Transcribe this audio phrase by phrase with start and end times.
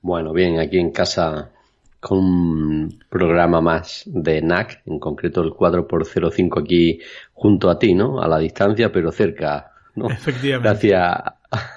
[0.00, 1.50] Bueno, bien, aquí en casa
[2.00, 7.00] con un programa más de NAC, en concreto el 4x05 aquí
[7.32, 8.20] junto a ti, ¿no?
[8.22, 10.08] A la distancia, pero cerca, ¿no?
[10.08, 10.68] Efectivamente.
[10.68, 11.02] Gracias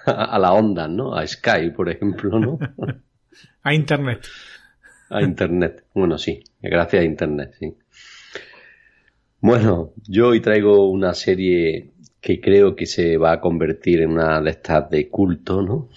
[0.05, 1.15] a la onda, ¿no?
[1.15, 2.59] A Sky, por ejemplo, ¿no?
[3.63, 4.27] a Internet.
[5.09, 5.85] A Internet.
[5.93, 7.73] Bueno, sí, gracias a Internet, sí.
[9.41, 14.41] Bueno, yo hoy traigo una serie que creo que se va a convertir en una
[14.41, 15.89] de estas de culto, ¿no?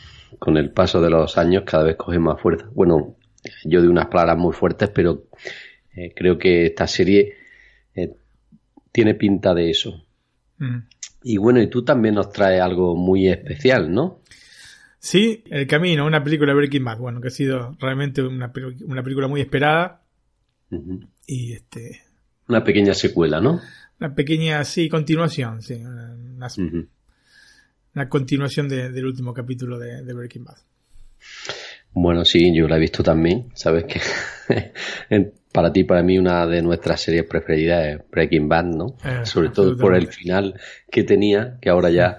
[0.45, 2.69] Con el paso de los años cada vez coge más fuerza.
[2.75, 3.17] Bueno,
[3.65, 5.29] yo de unas palabras muy fuertes, pero
[5.95, 7.35] eh, creo que esta serie
[7.95, 8.13] eh,
[8.91, 10.05] tiene pinta de eso.
[10.59, 10.79] Mm.
[11.23, 14.21] Y bueno, y tú también nos traes algo muy especial, ¿no?
[14.99, 18.53] Sí, El Camino, una película de Breaking Bad, bueno, que ha sido realmente una,
[18.85, 20.03] una película muy esperada
[21.27, 22.01] y este
[22.49, 23.61] Una pequeña secuela, ¿no?
[24.01, 26.89] una pequeña, sí, continuación, sí, una, una- Ujú.
[27.95, 30.57] Una continuación de- del último capítulo de, de Breaking Bad.
[31.95, 33.49] Bueno, sí, yo la he visto también.
[33.55, 34.01] Sabes que
[35.53, 38.97] para ti, para mí, una de nuestras series preferidas es Breaking Bad, ¿no?
[39.05, 40.59] Eh, Sobre todo por el final
[40.91, 42.19] que tenía, que ahora ya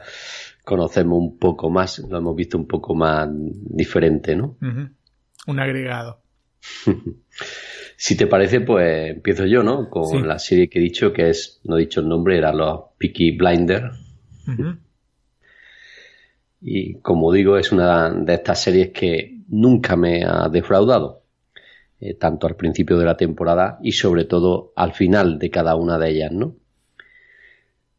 [0.63, 4.57] conocemos un poco más, lo hemos visto un poco más diferente, ¿no?
[5.47, 6.21] Un agregado.
[7.95, 9.89] Si te parece, pues empiezo yo, ¿no?
[9.89, 10.27] Con Sí.
[10.27, 13.37] la serie que he dicho, que es, no he dicho el nombre, era los Peaky
[13.37, 13.95] Blinders.
[14.47, 14.75] Ujú.
[16.65, 21.23] Y como digo, es una de estas series que nunca me ha defraudado,
[21.99, 25.97] eh, tanto al principio de la temporada y sobre todo al final de cada una
[25.97, 26.55] de ellas, ¿no?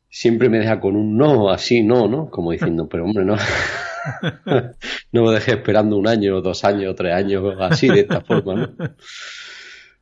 [0.08, 2.30] Siempre me deja con un no, así, no, ¿no?
[2.30, 3.36] Como diciendo, pero hombre, no,
[5.12, 8.75] no me dejes esperando un año, dos años, tres años, así, de esta forma, ¿no?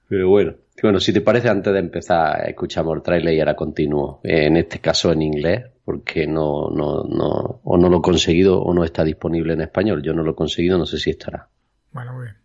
[0.09, 4.21] Pero bueno, bueno, si te parece, antes de empezar, escuchamos el tráiler y ahora continúo.
[4.25, 8.61] Eh, en este caso en inglés, porque no, no, no, o no lo he conseguido
[8.61, 10.03] o no está disponible en español.
[10.03, 11.49] Yo no lo he conseguido, no sé si estará.
[11.93, 12.37] Bueno, muy bien.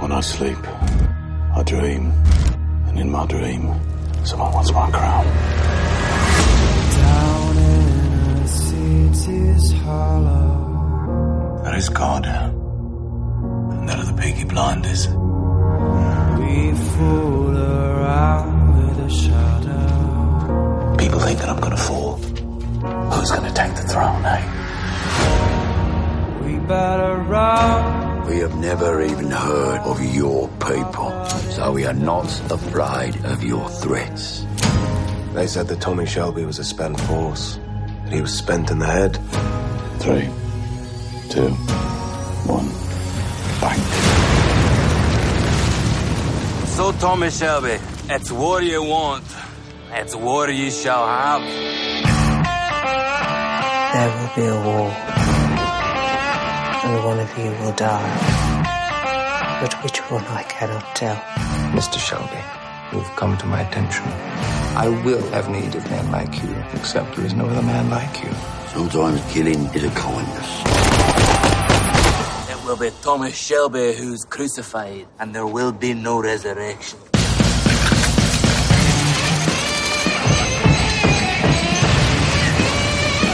[0.00, 0.58] When I sleep,
[1.54, 2.12] I dream,
[2.88, 3.70] and in my dream,
[4.24, 5.24] someone wants my crown.
[6.96, 15.08] Down in a city's hollow, There is God, and there are the Peaky Blinders.
[16.52, 20.96] We fool around with a shadow.
[20.96, 22.16] People think that I'm gonna fall.
[23.12, 24.42] Who's gonna take the throne, eh?
[26.44, 28.26] We better run.
[28.26, 31.10] We have never even heard of your people,
[31.56, 34.44] so we are not afraid of your threats.
[35.34, 37.58] They said that Tommy Shelby was a spent force.
[38.04, 39.18] That he was spent in the head.
[40.00, 40.28] Three,
[41.30, 41.50] two,
[42.46, 42.68] one,
[43.60, 44.21] bang.
[46.82, 47.78] So, Tommy Shelby,
[48.10, 49.22] it's war you want.
[49.92, 51.42] It's war you shall have.
[53.94, 54.90] There will be a war,
[56.82, 59.60] and one of you will die.
[59.60, 61.14] But which one I cannot tell.
[61.70, 61.98] Mr.
[62.00, 62.42] Shelby,
[62.92, 64.06] you've come to my attention.
[64.74, 68.24] I will have need of men like you, except there is no other man like
[68.24, 68.32] you.
[68.72, 71.11] Sometimes killing is a kindness.
[72.72, 76.98] It will be Tommy Shelby who's crucified, and there will be no resurrection.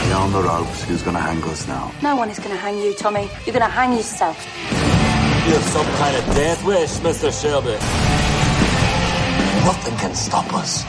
[0.03, 1.89] Beyond the ropes, who's gonna hang us now?
[2.03, 3.29] No one is going to hang you, Tommy.
[3.45, 4.35] You're going to hang yourself.
[5.47, 7.31] You have some kind of death wish, Mr.
[7.31, 7.77] Shelby.
[9.63, 10.83] Nothing can stop us.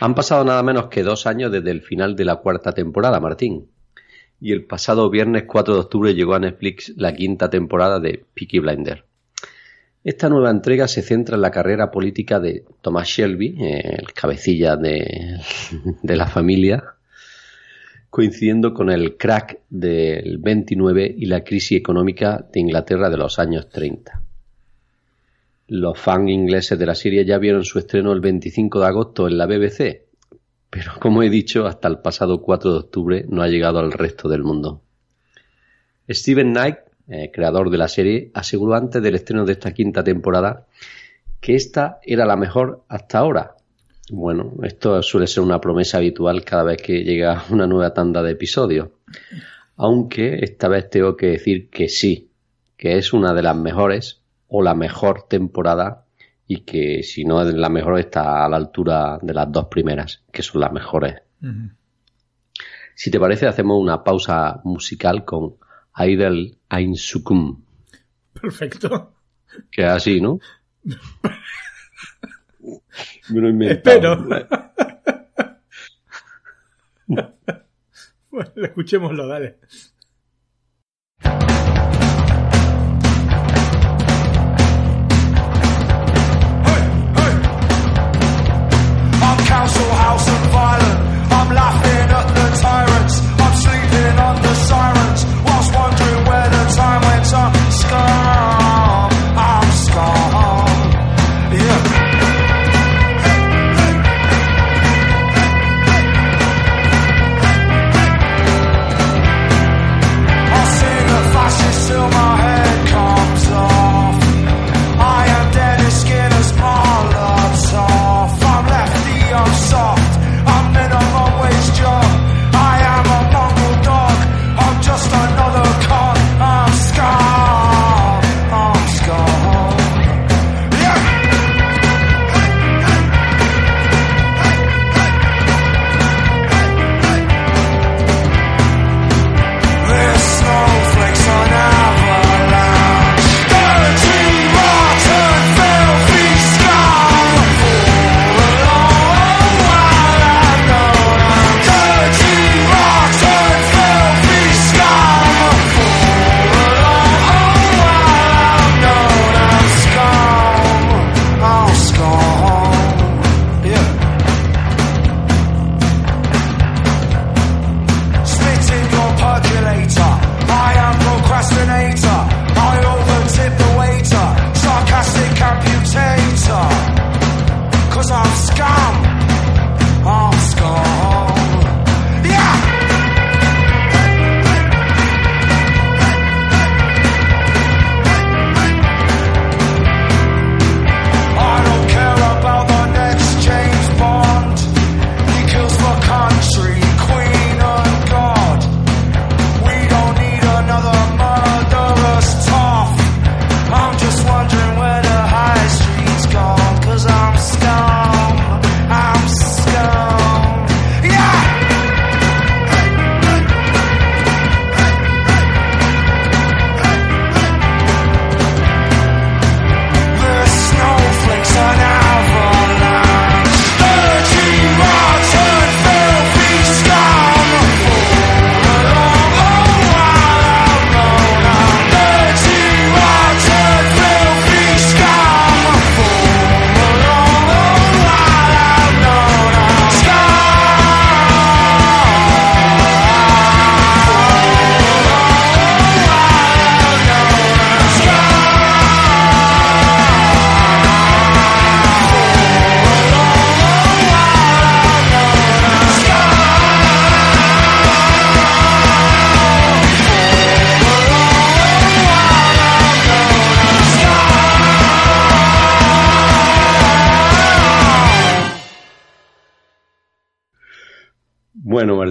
[0.00, 3.68] Han pasado nada menos que dos años desde el final de la cuarta temporada, Martín.
[4.40, 8.60] Y el pasado viernes 4 de octubre llegó a Netflix la quinta temporada de Peaky
[8.60, 9.04] Blinder.
[10.02, 14.76] Esta nueva entrega se centra en la carrera política de Thomas Shelby, eh, el cabecilla
[14.76, 15.36] de
[16.16, 16.94] la familia,
[18.10, 23.68] coincidiendo con el crack del 29 y la crisis económica de Inglaterra de los años
[23.68, 24.20] 30.
[25.68, 29.38] Los fans ingleses de la serie ya vieron su estreno el 25 de agosto en
[29.38, 30.06] la BBC,
[30.68, 34.28] pero como he dicho, hasta el pasado 4 de octubre no ha llegado al resto
[34.28, 34.82] del mundo.
[36.08, 36.78] Steven Knight,
[37.08, 40.66] eh, creador de la serie, aseguró antes del estreno de esta quinta temporada
[41.40, 43.56] que esta era la mejor hasta ahora.
[44.12, 48.32] Bueno, esto suele ser una promesa habitual cada vez que llega una nueva tanda de
[48.32, 48.88] episodios.
[49.76, 52.30] Aunque esta vez tengo que decir que sí,
[52.76, 56.06] que es una de las mejores o la mejor temporada
[56.46, 60.24] y que si no es la mejor está a la altura de las dos primeras,
[60.32, 61.22] que son las mejores.
[62.94, 65.54] Si te parece, hacemos una pausa musical con
[65.92, 67.62] Aidel Ainsukum.
[68.32, 69.14] Perfecto.
[69.70, 70.40] Que es así, ¿no?
[73.30, 74.12] Me lo he inventado.
[74.12, 74.70] Espero.
[78.30, 79.58] bueno, escuchémoslo, dale.
[89.22, 91.00] I'm council house and violent.
[91.32, 92.99] I'm laughing at the tyrants.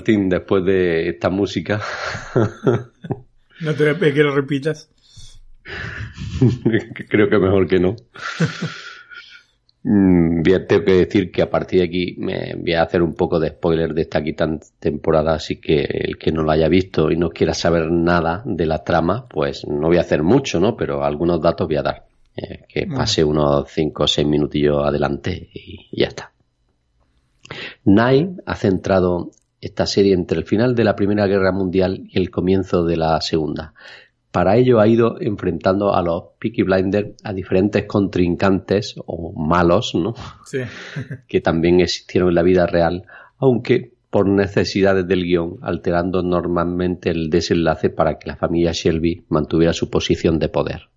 [0.10, 1.82] Martín, después de esta música,
[3.62, 4.90] No te voy a pedir que lo repitas.
[7.10, 7.96] creo que mejor que no.
[9.84, 13.02] Mm, voy a- tengo que decir que a partir de aquí me voy a hacer
[13.04, 14.48] un poco de spoiler de esta quinta
[14.80, 18.66] temporada, así que el que no lo haya visto y no quiera saber nada de
[18.66, 20.76] la trama, pues no voy a hacer mucho, ¿no?
[20.78, 22.06] Pero algunos datos voy a dar.
[22.36, 26.32] Eh, que pase unos 5 o 6 minutillos adelante y ya está.
[27.84, 32.30] Nye ha centrado esta serie entre el final de la Primera Guerra Mundial y el
[32.32, 33.74] comienzo de la Segunda.
[34.32, 40.14] Para ello ha ido enfrentando a los Peaky Blinders a diferentes contrincantes o malos, ¿no?
[40.46, 40.60] Sí.
[41.28, 43.06] que también existieron en la vida real,
[43.40, 49.74] aunque por necesidades del guion, alterando normalmente el desenlace para que la familia Shelby mantuviera
[49.74, 50.90] su posición de poder.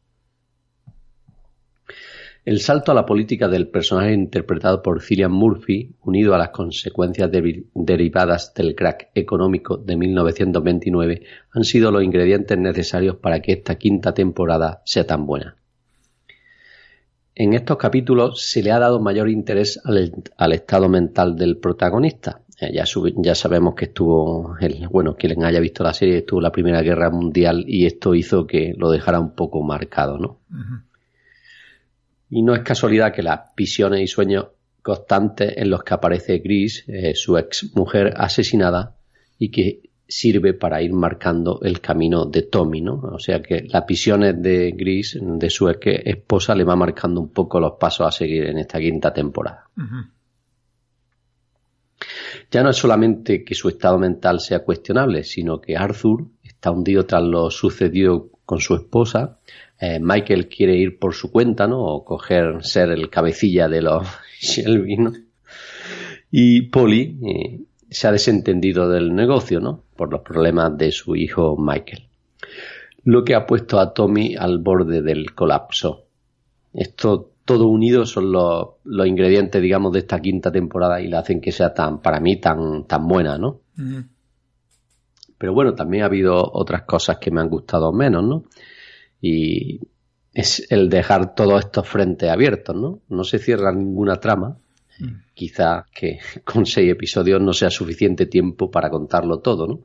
[2.45, 7.31] El salto a la política del personaje interpretado por Cillian Murphy, unido a las consecuencias
[7.31, 11.23] derivadas del crack económico de 1929,
[11.53, 15.57] han sido los ingredientes necesarios para que esta quinta temporada sea tan buena.
[17.37, 22.41] En estos capítulos se le ha dado mayor interés al, estado mental del protagonista.
[22.61, 26.83] Eh, ya, sabemos que estuvo, el, bueno, quien haya visto la serie, estuvo la Primera
[26.83, 30.41] Guerra Mundial y esto hizo que lo dejara un poco marcado, ¿no?
[32.35, 34.47] Y no es casualidad que las visiones y sueños
[34.81, 38.97] constantes en los que aparece Gris, eh, su ex mujer asesinada,
[39.39, 42.95] y que sirve para ir marcando el camino de Tommy, ¿no?
[42.95, 47.29] O sea que las visiones de Gris, de su ex esposa, le va marcando un
[47.29, 49.69] poco los pasos a seguir en esta quinta temporada.
[52.51, 57.05] Ya no es solamente que su estado mental sea cuestionable, sino que Arthur está hundido
[57.05, 59.39] tras lo sucedido con su esposa
[59.85, 61.83] eh, Michael quiere ir por su cuenta, ¿no?
[61.83, 64.07] O coger, ser el cabecilla de los
[64.41, 65.13] Shelby, ¿no?
[66.31, 67.61] Y Polly eh,
[67.91, 69.83] se ha desentendido del negocio, ¿no?
[69.97, 72.05] Por los problemas de su hijo Michael.
[73.03, 76.05] Lo que ha puesto a Tommy al borde del colapso.
[76.73, 81.51] Esto todo unido son los, ingredientes, digamos, de esta quinta temporada y la hacen que
[81.51, 83.63] sea tan, para mí, tan, tan buena, ¿no?
[85.39, 88.45] Pero bueno, también ha habido otras cosas que me han gustado menos, ¿no?
[89.23, 89.81] Y
[90.35, 93.01] es el dejar todos estos frentes abiertos, ¿no?
[93.09, 94.59] No se cierra ninguna trama.
[94.99, 95.07] Mm.
[95.33, 99.81] Quizá que con seis episodios no sea suficiente tiempo para contarlo todo, ¿no?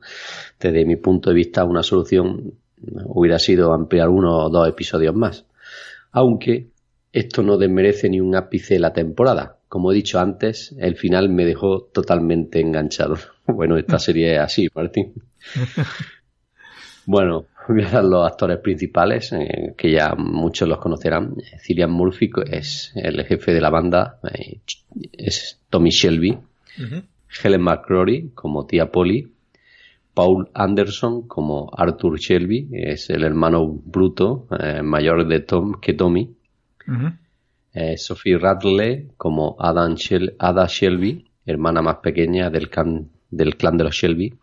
[0.58, 2.54] Desde mi punto de vista, una solución
[3.06, 5.46] hubiera sido ampliar uno o dos episodios más.
[6.10, 6.68] Aunque
[7.12, 9.58] esto no desmerece ni un ápice la temporada.
[9.68, 13.16] Como he dicho antes, el final me dejó totalmente enganchado.
[13.50, 15.14] Bueno, esta serie es así, Martín.
[17.06, 17.46] Bueno,
[18.02, 21.34] los actores principales, eh, que ya muchos los conocerán.
[21.60, 24.60] Cillian Murphy es el jefe de la banda, eh,
[25.12, 26.38] es Tommy Shelby.
[27.42, 29.32] Helen McCrory como tía Polly.
[30.14, 36.34] Paul Anderson como Arthur Shelby, es el hermano bruto eh, mayor de Tom que Tommy.
[37.96, 39.94] Sophie Radley como Adam
[40.38, 42.68] Ada Shelby, hermana más pequeña del,
[43.30, 44.34] del clan de los Shelby.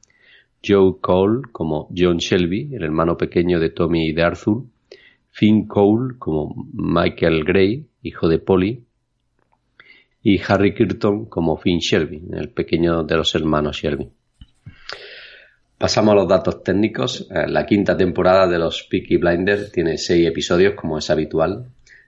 [0.66, 4.64] Joe Cole como John Shelby, el hermano pequeño de Tommy y de Arthur,
[5.32, 8.84] Finn Cole como Michael Gray, hijo de Polly,
[10.24, 14.10] y Harry Kirton como Finn Shelby, el pequeño de los hermanos Shelby.
[15.78, 17.28] Pasamos a los datos técnicos.
[17.30, 21.66] Eh, la quinta temporada de los Peaky Blinders tiene seis episodios, como es habitual,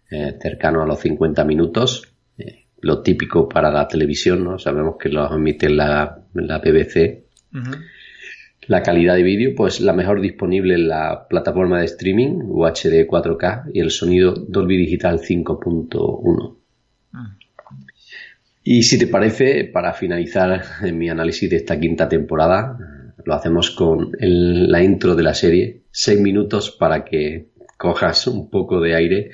[0.10, 2.04] eh, cercano a los 50 minutos.
[2.38, 4.58] Eh, lo típico para la televisión, ¿no?
[4.58, 7.26] Sabemos que los emite la, la BBC.
[8.68, 13.72] La calidad de vídeo, pues la mejor disponible en la plataforma de streaming UHD 4K
[13.74, 16.58] y el sonido Dolby Digital 5.1.
[18.64, 20.62] Y si te parece, para finalizar
[20.94, 22.78] mi análisis de esta quinta temporada,
[23.24, 27.48] lo hacemos con la intro de la serie, seis minutos para que
[27.78, 29.32] cojas un poco de aire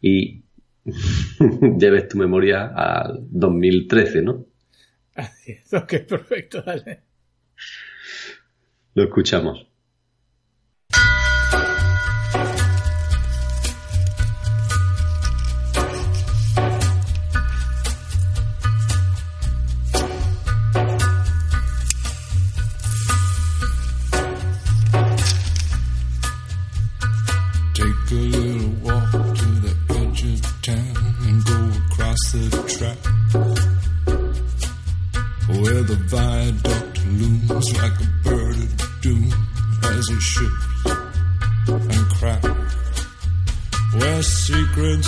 [0.00, 0.44] y
[1.78, 4.46] lleves tu memoria al 2013, ¿no?
[5.14, 7.00] Así es, ok, perfecto, dale.
[9.00, 9.69] Lo escuchamos.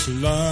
[0.09, 0.51] love.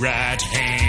[0.00, 0.79] right hand.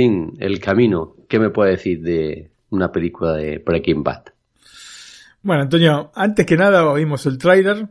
[0.00, 4.24] El Camino, ¿qué me puede decir de una película de Breaking Bad?
[5.42, 7.88] Bueno, Antonio, antes que nada oímos el trailer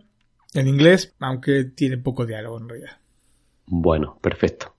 [0.54, 2.98] en inglés, aunque tiene poco diálogo en realidad.
[3.67, 4.74] Bueno, perfecto.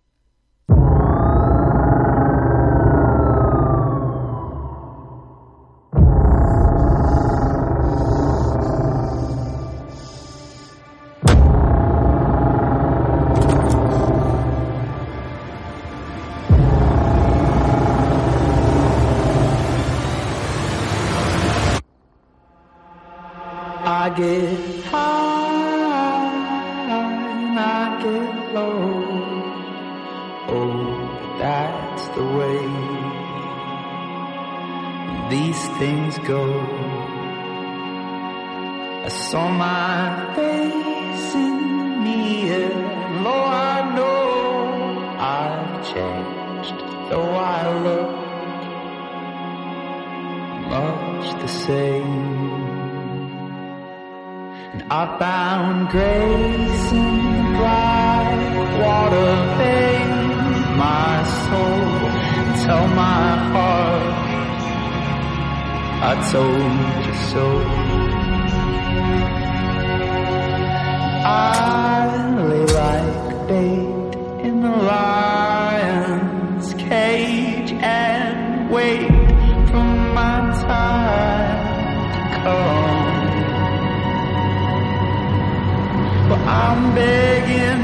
[86.70, 87.82] I'm begging,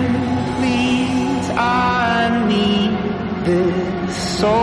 [0.58, 2.92] please, I need
[3.44, 4.54] this so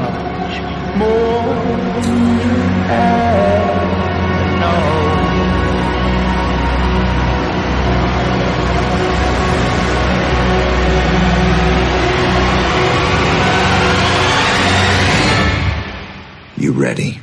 [0.00, 0.54] much
[0.96, 1.54] more
[2.00, 2.56] than you
[2.88, 3.84] ever
[4.60, 4.82] know.
[16.56, 17.20] You ready?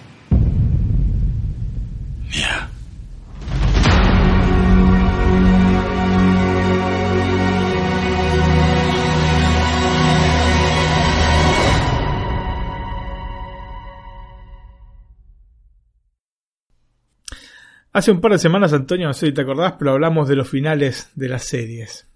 [17.94, 20.50] Hace un par de semanas, Antonio, no sé si te acordás, pero hablamos de los
[20.50, 22.08] finales de las series.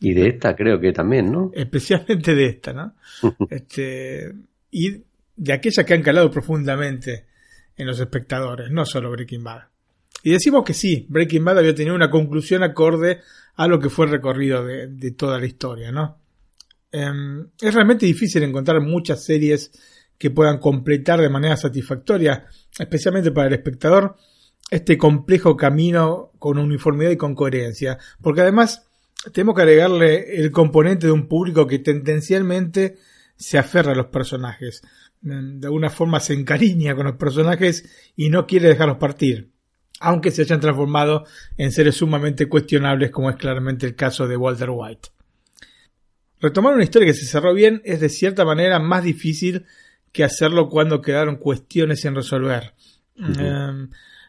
[0.00, 1.50] Y de esta creo que también, ¿no?
[1.52, 2.94] Especialmente de esta, ¿no?
[3.50, 4.32] este,
[4.70, 5.02] y
[5.36, 7.26] de aquellas que han calado profundamente
[7.76, 9.64] en los espectadores, no solo Breaking Bad.
[10.22, 13.20] Y decimos que sí, Breaking Bad había tenido una conclusión acorde
[13.56, 16.18] a lo que fue el recorrido de, de toda la historia, ¿no?
[16.90, 19.70] Em, es realmente difícil encontrar muchas series
[20.16, 22.46] que puedan completar de manera satisfactoria,
[22.78, 24.16] especialmente para el espectador,
[24.70, 27.98] este complejo camino con uniformidad y con coherencia.
[28.20, 28.86] Porque además
[29.32, 32.96] tenemos que agregarle el componente de un público que tendencialmente
[33.36, 34.82] se aferra a los personajes.
[35.20, 39.50] De alguna forma se encariña con los personajes y no quiere dejarlos partir.
[40.00, 41.24] Aunque se hayan transformado
[41.56, 45.08] en seres sumamente cuestionables como es claramente el caso de Walter White.
[46.40, 49.66] Retomar una historia que se cerró bien es de cierta manera más difícil
[50.12, 52.74] que hacerlo cuando quedaron cuestiones sin resolver.
[53.16, 53.88] Uh -huh.
[53.88, 53.88] eh,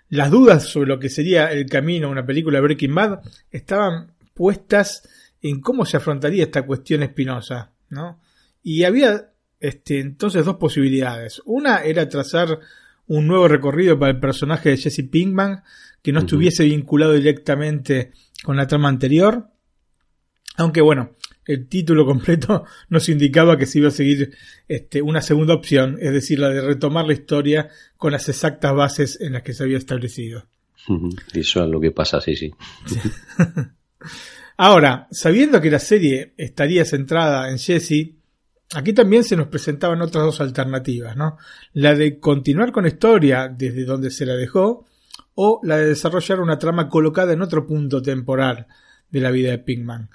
[0.10, 5.08] las dudas sobre lo que sería el camino a una película Breaking Bad estaban puestas
[5.42, 8.20] en cómo se afrontaría esta cuestión espinosa, ¿no?
[8.64, 11.42] Y había este, entonces dos posibilidades.
[11.46, 12.60] Una era trazar
[13.08, 15.64] un nuevo recorrido para el personaje de Jesse Pinkman
[16.02, 16.26] que no uh -huh.
[16.26, 18.12] estuviese vinculado directamente
[18.44, 19.48] con la trama anterior.
[20.58, 21.16] Aunque bueno,
[21.50, 24.36] el título completo nos indicaba que se iba a seguir
[24.68, 29.20] este, una segunda opción, es decir, la de retomar la historia con las exactas bases
[29.20, 30.46] en las que se había establecido.
[31.34, 32.54] Eso es lo que pasa, sí, sí.
[34.58, 38.16] Ahora, sabiendo que la serie estaría centrada en Jesse,
[38.76, 41.38] aquí también se nos presentaban otras dos alternativas, ¿no?
[41.74, 44.86] La de continuar con la historia desde donde se la dejó,
[45.36, 48.68] o la de desarrollar una trama colocada en otro punto temporal
[49.10, 50.10] de la vida de Pinkman.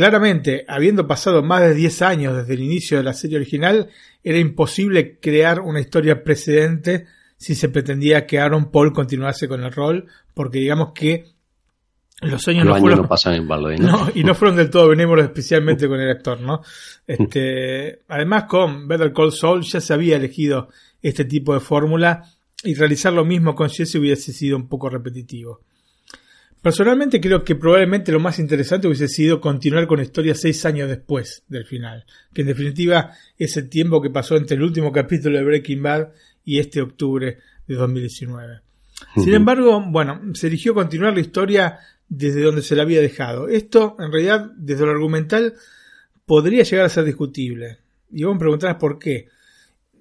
[0.00, 3.90] Claramente, habiendo pasado más de 10 años desde el inicio de la serie original,
[4.24, 7.04] era imposible crear una historia precedente
[7.36, 11.26] si se pretendía que Aaron Paul continuase con el rol, porque digamos que
[12.22, 13.76] los años, los no, fueron, no pasan en ¿no?
[13.78, 14.08] ¿no?
[14.14, 16.62] y no fueron del todo benévolos, especialmente con el actor, ¿no?
[17.06, 20.70] Este, además, con Better Call Saul ya se había elegido
[21.02, 22.24] este tipo de fórmula
[22.64, 25.60] y realizar lo mismo con Jesse hubiese sido un poco repetitivo.
[26.62, 30.90] Personalmente creo que probablemente lo más interesante hubiese sido continuar con la historia seis años
[30.90, 35.38] después del final, que en definitiva es el tiempo que pasó entre el último capítulo
[35.38, 36.08] de Breaking Bad
[36.44, 38.60] y este octubre de 2019.
[39.16, 43.48] Sin embargo, bueno, se eligió continuar la historia desde donde se la había dejado.
[43.48, 45.54] Esto, en realidad, desde lo argumental,
[46.26, 47.78] podría llegar a ser discutible.
[48.12, 49.28] Y vos me preguntarás por qué.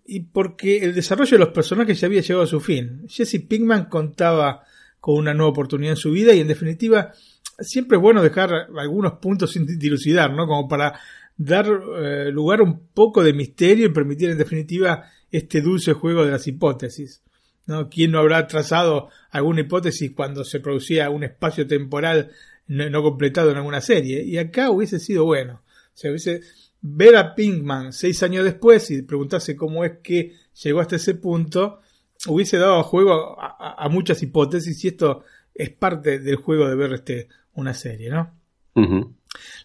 [0.05, 3.05] Y porque el desarrollo de los personajes ya había llegado a su fin.
[3.07, 4.63] Jesse Pinkman contaba
[4.99, 7.13] con una nueva oportunidad en su vida y en definitiva
[7.59, 10.47] siempre es bueno dejar algunos puntos sin dilucidar, ¿no?
[10.47, 10.99] Como para
[11.37, 16.25] dar eh, lugar a un poco de misterio y permitir en definitiva este dulce juego
[16.25, 17.23] de las hipótesis.
[17.65, 17.87] ¿no?
[17.89, 22.31] ¿Quién no habrá trazado alguna hipótesis cuando se producía un espacio temporal
[22.67, 24.23] no, no completado en alguna serie?
[24.23, 25.61] Y acá hubiese sido bueno.
[25.63, 26.41] O sea, hubiese
[26.81, 31.79] ver a Pinkman seis años después y preguntarse cómo es que llegó hasta ese punto,
[32.27, 36.93] hubiese dado juego a, a muchas hipótesis y esto es parte del juego de ver
[36.93, 38.33] este, una serie, ¿no?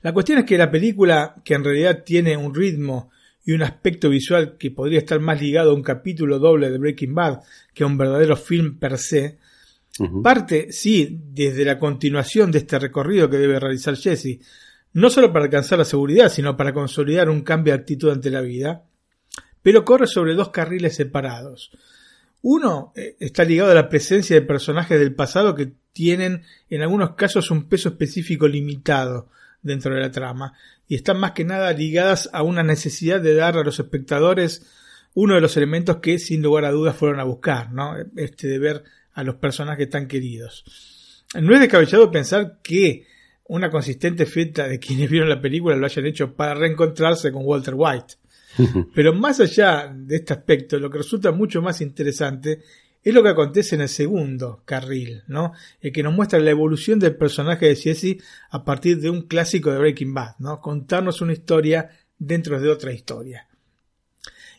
[0.02, 3.10] La cuestión es que la película, que en realidad tiene un ritmo
[3.44, 7.14] y un aspecto visual que podría estar más ligado a un capítulo doble de Breaking
[7.14, 7.40] Bad
[7.72, 9.38] que a un verdadero film per se,
[10.22, 14.40] parte, sí, desde la continuación de este recorrido que debe realizar Jesse,
[14.94, 18.40] no solo para alcanzar la seguridad, sino para consolidar un cambio de actitud ante la
[18.40, 18.84] vida,
[19.62, 21.70] pero corre sobre dos carriles separados.
[22.46, 27.14] Uno eh, está ligado a la presencia de personajes del pasado que tienen en algunos
[27.14, 29.30] casos un peso específico limitado
[29.62, 30.52] dentro de la trama
[30.86, 34.66] y están más que nada ligadas a una necesidad de dar a los espectadores
[35.14, 37.94] uno de los elementos que sin lugar a dudas fueron a buscar, ¿no?
[38.14, 41.24] Este de ver a los personajes tan queridos.
[41.40, 43.06] No es descabellado pensar que
[43.44, 47.74] una consistente fiesta de quienes vieron la película lo hayan hecho para reencontrarse con Walter
[47.74, 48.16] White.
[48.94, 52.62] Pero más allá de este aspecto, lo que resulta mucho más interesante
[53.02, 55.52] es lo que acontece en el segundo carril, ¿no?
[55.80, 58.16] El que nos muestra la evolución del personaje de Jesse
[58.50, 60.60] a partir de un clásico de Breaking Bad, ¿no?
[60.60, 63.46] Contarnos una historia dentro de otra historia.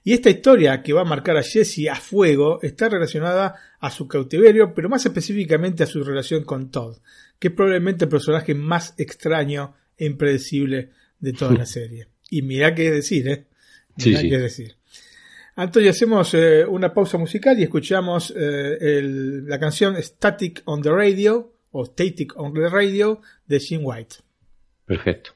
[0.04, 4.08] Y esta historia que va a marcar a Jesse a fuego está relacionada a su
[4.08, 6.98] cautiverio, pero más específicamente a su relación con Todd,
[7.40, 12.10] que es probablemente el personaje más extraño e impredecible de toda la serie.
[12.30, 13.48] Y mira qué decir, ¿eh?
[13.98, 14.30] Sí, sí.
[14.30, 14.76] qué decir.
[15.58, 20.92] Antonio, hacemos eh, una pausa musical y escuchamos eh, el- la canción Static on the
[20.92, 24.16] Radio o Static on the Radio de Jim White.
[24.86, 25.32] Perfecto.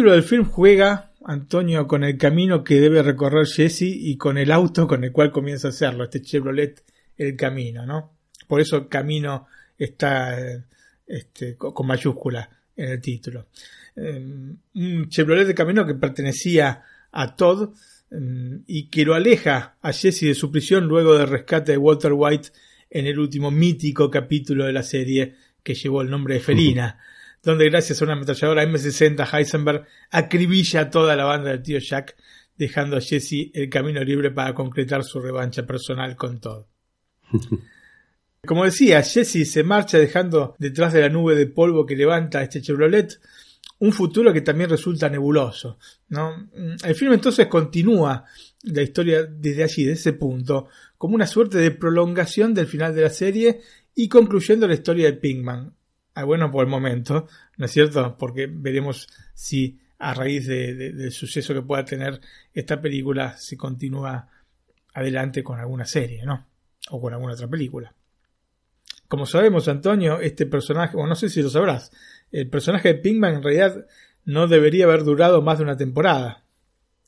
[0.00, 4.50] Título del film juega, Antonio, con el camino que debe recorrer Jesse y con el
[4.50, 6.82] auto con el cual comienza a hacerlo, este Chevrolet
[7.18, 8.14] El Camino, ¿no?
[8.48, 10.38] Por eso Camino está
[11.06, 13.48] este, co- con mayúscula en el título.
[13.94, 16.82] Eh, un Chevrolet de Camino que pertenecía
[17.12, 17.74] a Todd
[18.10, 22.12] mm, y que lo aleja a Jesse de su prisión luego del rescate de Walter
[22.14, 22.48] White
[22.88, 26.98] en el último mítico capítulo de la serie que llevó el nombre de Felina,
[27.42, 32.16] donde gracias a una ametralladora M60 Heisenberg acribilla a toda la banda del tío Jack,
[32.56, 36.66] dejando a Jesse el camino libre para concretar su revancha personal con Todd.
[38.46, 42.62] Como decía, Jesse se marcha dejando detrás de la nube de polvo que levanta este
[42.62, 43.18] Chevrolet
[43.80, 45.78] un futuro que también resulta nebuloso.
[46.08, 46.50] ¿no?
[46.84, 48.24] El film entonces continúa
[48.62, 50.68] la historia desde allí, de ese punto,
[50.98, 53.60] como una suerte de prolongación del final de la serie
[53.94, 55.74] y concluyendo la historia de Pinkman.
[56.14, 58.16] Ah, bueno, por el momento, ¿no es cierto?
[58.18, 62.20] Porque veremos si a raíz de- de- del suceso que pueda tener
[62.52, 64.28] esta película se continúa
[64.94, 66.46] adelante con alguna serie, ¿no?
[66.90, 67.94] O con alguna otra película.
[69.08, 71.90] Como sabemos, Antonio, este personaje, o no sé si lo sabrás,
[72.32, 73.86] el personaje de Pinkman en realidad
[74.24, 76.44] no debería haber durado más de una temporada.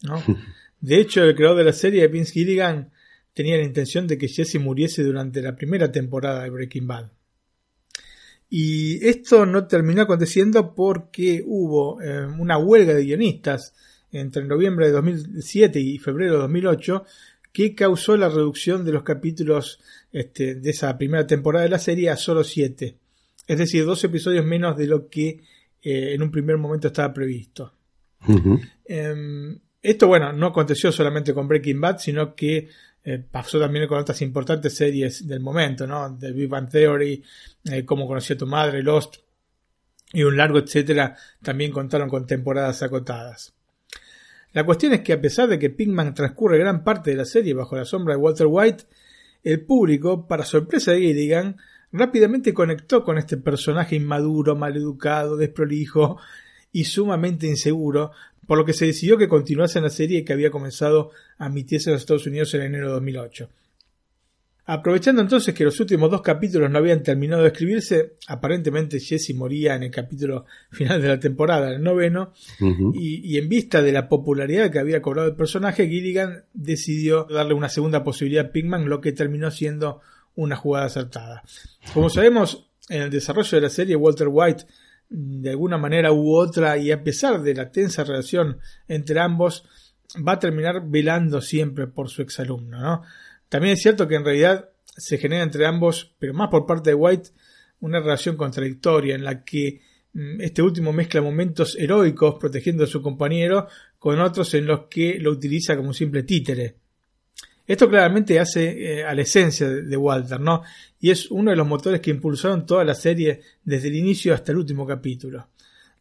[0.03, 0.23] ¿no?
[0.81, 2.91] De hecho, el creador de la serie, Vince Gilligan,
[3.35, 7.11] tenía la intención de que Jesse muriese durante la primera temporada de Breaking Bad.
[8.55, 13.75] Y esto no terminó aconteciendo porque hubo eh, una huelga de guionistas
[14.11, 17.03] entre noviembre de 2007 y febrero de 2008
[17.51, 19.81] que causó la reducción de los capítulos
[20.13, 22.95] este, de esa primera temporada de la serie a solo 7.
[23.47, 25.29] Es decir, dos episodios menos de lo que
[25.81, 27.73] eh, en un primer momento estaba previsto.
[28.85, 32.69] Eh, esto, bueno, no aconteció solamente con Breaking Bad, sino que
[33.05, 36.17] eh, pasó también con otras importantes series del momento, ¿no?
[36.19, 37.23] The Big Bang Theory,
[37.65, 39.17] eh, Cómo tu madre, Lost
[40.13, 43.55] y un largo etcétera, también contaron con temporadas acotadas.
[44.53, 47.55] La cuestión es que a pesar de que Pinkman transcurre gran parte de la serie
[47.55, 48.85] bajo la sombra de Walter White,
[49.43, 51.57] el público, para sorpresa de Gilligan,
[51.91, 56.19] rápidamente conectó con este personaje inmaduro, maleducado, desprolijo
[56.73, 58.13] y sumamente inseguro,
[58.47, 61.91] por lo que se decidió que continuase en la serie que había comenzado a emitirse
[61.91, 63.49] en los Estados Unidos en enero de 2008.
[64.65, 69.75] Aprovechando entonces que los últimos dos capítulos no habían terminado de escribirse, aparentemente Jesse moría
[69.75, 72.33] en el capítulo final de la temporada, el noveno,
[72.95, 77.55] y, y en vista de la popularidad que había cobrado el personaje, Gilligan decidió darle
[77.55, 80.01] una segunda posibilidad a Pinkman, lo que terminó siendo
[80.37, 81.43] una jugada acertada.
[81.93, 84.65] Como sabemos, en el desarrollo de la serie, Walter White
[85.13, 88.59] de alguna manera u otra y a pesar de la tensa relación
[88.89, 89.65] entre ambos,
[90.27, 92.81] va a terminar velando siempre por su exalumno.
[92.81, 93.03] ¿no?
[93.49, 96.95] También es cierto que en realidad se genera entre ambos, pero más por parte de
[96.95, 97.31] White,
[97.81, 99.81] una relación contradictoria en la que
[100.13, 105.19] mm, este último mezcla momentos heroicos protegiendo a su compañero con otros en los que
[105.19, 106.82] lo utiliza como simple títere.
[107.67, 110.63] Esto claramente hace eh, a la esencia de, Walter, ¿no?
[111.01, 114.53] Y es uno de los motores que impulsaron toda la serie desde el inicio hasta
[114.53, 115.49] el último capítulo.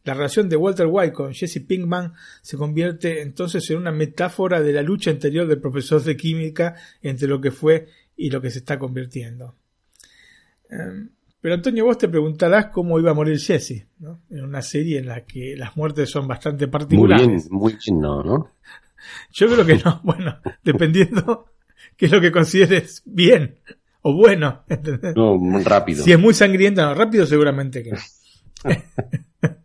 [0.04, 4.72] La relación de Walter White con Jesse Pinkman se convierte entonces en una metáfora de
[4.72, 7.86] la lucha interior del profesor de química entre lo que fue
[8.16, 9.54] y lo que se está convirtiendo.
[10.68, 11.10] Em,
[11.40, 14.22] pero Antonio, vos te preguntarás cómo iba a morir Jesse, ¿no?
[14.30, 17.26] En una serie en la que las muertes son bastante particulares.
[17.26, 18.50] Muy bien, muy bien, no, ¿no?
[19.32, 20.00] Yo creo que no.
[20.04, 21.51] Bueno, dependiendo
[22.02, 23.60] qué es lo que consideres bien
[24.00, 24.64] o bueno.
[25.14, 26.02] No, rápido.
[26.02, 27.98] Si es muy sangrienta, no, rápido seguramente que no.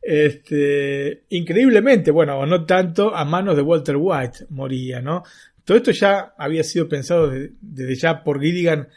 [0.00, 5.22] este, increíblemente, bueno, o no tanto, a manos de Walter White moría, ¿no?
[5.62, 8.88] Todo esto ya había sido pensado desde ya por Gilligan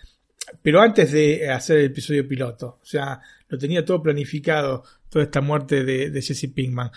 [0.62, 2.80] pero antes de hacer el episodio piloto.
[2.82, 6.92] O sea, lo tenía todo planificado, toda esta muerte de, Jesse Pinkman.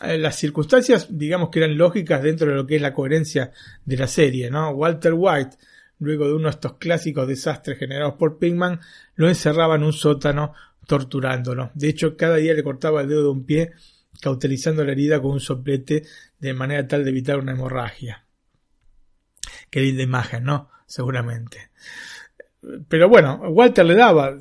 [0.00, 3.52] Eh, las circunstancias, digamos que eran lógicas dentro de lo que es la coherencia
[3.84, 4.70] de la serie, ¿no?
[4.70, 5.56] Walter White,
[5.98, 8.80] luego de uno de estos clásicos desastres generados por Pinkman,
[9.16, 10.54] lo encerraba en un sótano
[10.86, 11.70] torturándolo.
[11.74, 13.72] De hecho, cada día le cortaba el dedo de un pie,
[14.20, 16.04] cauterizando la herida con un soplete
[16.38, 18.26] de manera tal de evitar una hemorragia.
[19.70, 20.70] Qué linda imagen, ¿no?
[20.86, 21.70] Seguramente.
[22.88, 24.38] Pero bueno, Walter le daba,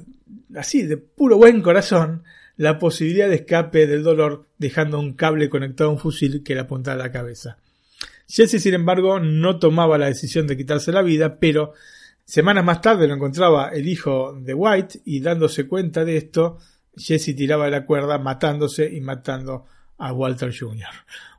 [0.55, 2.23] así, de puro buen corazón,
[2.61, 6.61] la posibilidad de escape del dolor dejando un cable conectado a un fusil que le
[6.61, 7.57] apuntaba a la cabeza.
[8.27, 11.73] Jesse, sin embargo, no tomaba la decisión de quitarse la vida, pero
[12.23, 16.59] semanas más tarde lo encontraba el hijo de White y dándose cuenta de esto,
[16.95, 19.65] Jesse tiraba de la cuerda matándose y matando
[19.97, 20.85] a Walter Jr.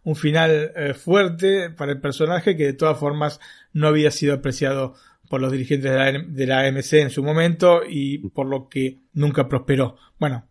[0.02, 3.38] Un final eh, fuerte para el personaje que de todas formas
[3.72, 4.94] no había sido apreciado
[5.30, 5.92] por los dirigentes
[6.26, 9.96] de la, AMC en su momento y por lo que nunca prosperó.
[10.18, 10.48] Bueno,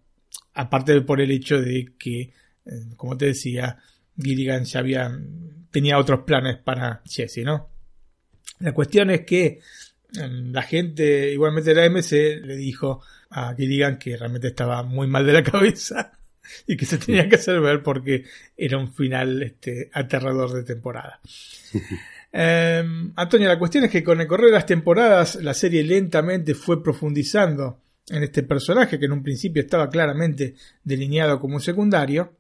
[0.54, 2.32] aparte de por el hecho de que, eh,
[2.96, 3.78] como te decía,
[4.22, 5.12] Gilligan ya había,
[5.72, 7.70] tenía otros planes para Jesse, ¿no?
[8.60, 9.60] La cuestión es que
[10.16, 15.08] em, la gente, igualmente de la AMC, le dijo a Gilligan que realmente estaba muy
[15.08, 16.12] mal de la cabeza
[16.68, 18.26] y que se tenía que hacer ver porque
[18.56, 21.20] era un final este, aterrador de temporada.
[22.34, 22.82] Eh,
[23.18, 26.82] Antonio, la cuestión es que con el correr de las temporadas la serie lentamente fue
[26.82, 32.36] profundizando en este personaje que en un principio estaba claramente delineado como un secundario.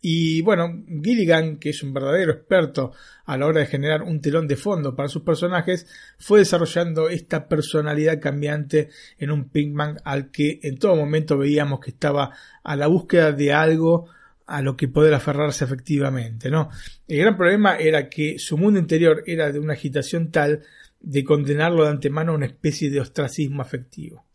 [0.00, 2.92] Y bueno, Gilligan, que es un verdadero experto
[3.24, 5.86] a la hora de generar un telón de fondo para sus personajes,
[6.18, 11.90] fue desarrollando esta personalidad cambiante en un Pinkman al que en todo momento veíamos que
[11.90, 12.30] estaba
[12.62, 14.08] a la búsqueda de algo
[14.46, 16.70] a lo que poder aferrarse efectivamente, ¿no?
[17.08, 20.62] El gran problema era que su mundo interior era de una agitación tal
[21.00, 24.25] de condenarlo de antemano a una especie de ostracismo afectivo.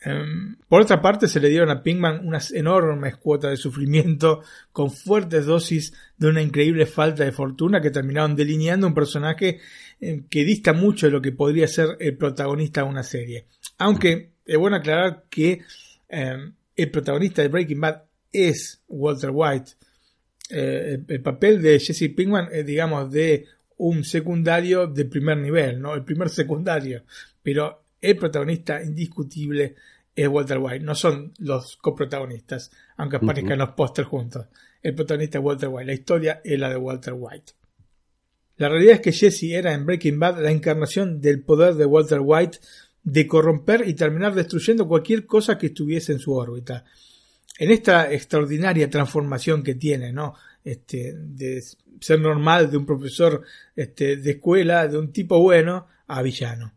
[0.00, 4.42] Em, por otra parte, se le dieron a Pinkman unas enormes cuotas de sufrimiento
[4.72, 9.60] con fuertes dosis de una increíble falta de fortuna que terminaron delineando un personaje
[10.00, 13.46] em, que dista mucho de lo que podría ser el protagonista de una serie.
[13.78, 15.62] Aunque es bueno aclarar que
[16.08, 19.72] em, el protagonista de Breaking Bad es Walter White.
[20.50, 23.46] Eh, el, papel de Jesse Pinkman es, digamos, de
[23.76, 25.94] un secundario de primer nivel, ¿no?
[25.94, 27.02] El primer secundario.
[27.42, 29.74] Pero el protagonista indiscutible
[30.14, 30.84] es Walter White.
[30.84, 34.46] No son los coprotagonistas, aunque aparezcan los pósters juntos.
[34.82, 35.86] El protagonista es Walter White.
[35.86, 37.52] La historia es la de Walter White.
[38.56, 42.20] La realidad es que Jesse era en Breaking Bad la encarnación del poder de Walter
[42.22, 42.58] White
[43.04, 46.84] de corromper y terminar destruyendo cualquier cosa que estuviese en su órbita
[47.58, 50.34] en esta extraordinaria transformación que tiene, ¿no?
[50.64, 51.62] Este, de
[52.00, 53.42] ser normal de un profesor
[53.74, 56.72] este, de escuela, de un tipo bueno, a villano.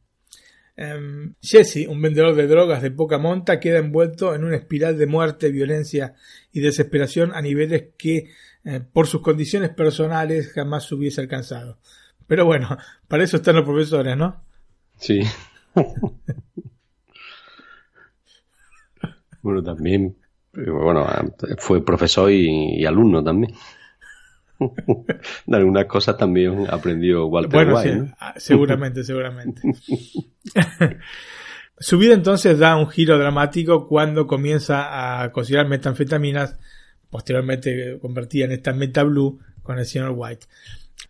[0.75, 5.07] Em, Jesse, un vendedor de drogas de poca monta, queda envuelto en una espiral de
[5.07, 6.15] muerte, violencia
[6.51, 8.29] y desesperación a niveles que,
[8.63, 11.79] eh, por sus condiciones personales, jamás hubiese alcanzado.
[12.27, 14.43] Pero bueno, para eso están los profesores, ¿no?
[14.97, 15.21] Sí.
[19.41, 20.15] bueno, también
[20.53, 21.07] bueno,
[21.57, 23.53] fue profesor y, alumno también.
[25.45, 28.13] de algunas cosas también aprendió Walter White.
[28.19, 29.61] Ah, seguramente, seguramente.
[31.79, 36.59] Su vida entonces da un giro dramático cuando comienza a considerar metanfetaminas,
[37.09, 40.45] posteriormente convertida en esta Meta Blue con el señor White.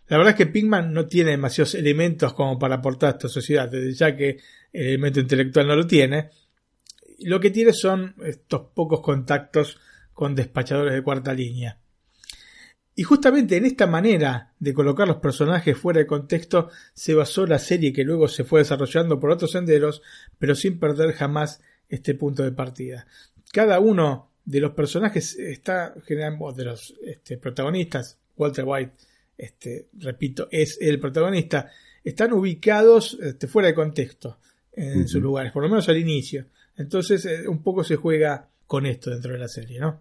[0.08, 3.68] La verdad es que Pinkman no tiene demasiados elementos como para aportar a esta sociedad,
[3.68, 4.38] desde ya que
[4.72, 6.30] el elemento intelectual no lo tiene,
[7.20, 9.78] lo que tiene son estos pocos contactos
[10.12, 11.78] con despachadores de cuarta línea.
[12.94, 17.58] Y justamente en esta manera de colocar los personajes fuera de contexto se basó la
[17.58, 20.02] serie que luego se fue desarrollando por otros senderos,
[20.38, 23.06] pero sin perder jamás este punto de partida.
[23.50, 28.92] Cada uno de los personajes está generando de los este, protagonistas, Walter White,
[29.38, 31.70] este, repito, es el protagonista,
[32.04, 34.38] están ubicados este, fuera de contexto
[34.72, 36.46] en sus lugares, por lo menos al inicio.
[36.76, 40.00] Entonces, eh, un poco se juega con esto dentro de la serie, ¿no?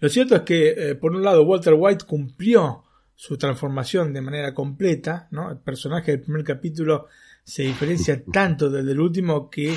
[0.00, 4.54] Lo cierto es que, eh, por un lado, Walter White cumplió su transformación de manera
[4.54, 5.50] completa, ¿no?
[5.50, 7.06] El personaje del primer capítulo
[7.44, 9.74] se diferencia tanto del del último que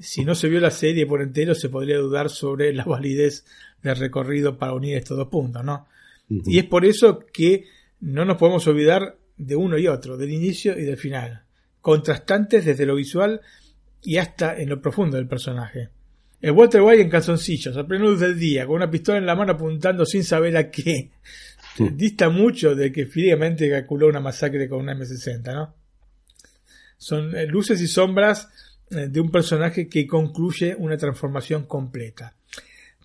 [0.00, 3.44] si no se vio la serie por entero se podría dudar sobre la validez
[3.82, 5.86] del recorrido para unir estos dos puntos, ¿no?
[6.28, 7.64] Y es por eso que
[8.00, 11.44] no nos podemos olvidar de uno y otro, del inicio y del final,
[11.80, 13.40] contrastantes desde lo visual
[14.02, 15.88] y hasta en lo profundo del personaje.
[16.40, 19.34] El Walter White en calzoncillos, a plena luz del día, con una pistola en la
[19.34, 21.10] mano apuntando sin saber a qué,
[21.92, 25.74] dista mucho de que fríamente calculó una masacre con una M60, ¿no?
[26.96, 28.48] Son eh, luces y sombras
[28.90, 32.34] eh, de un personaje que concluye una transformación completa.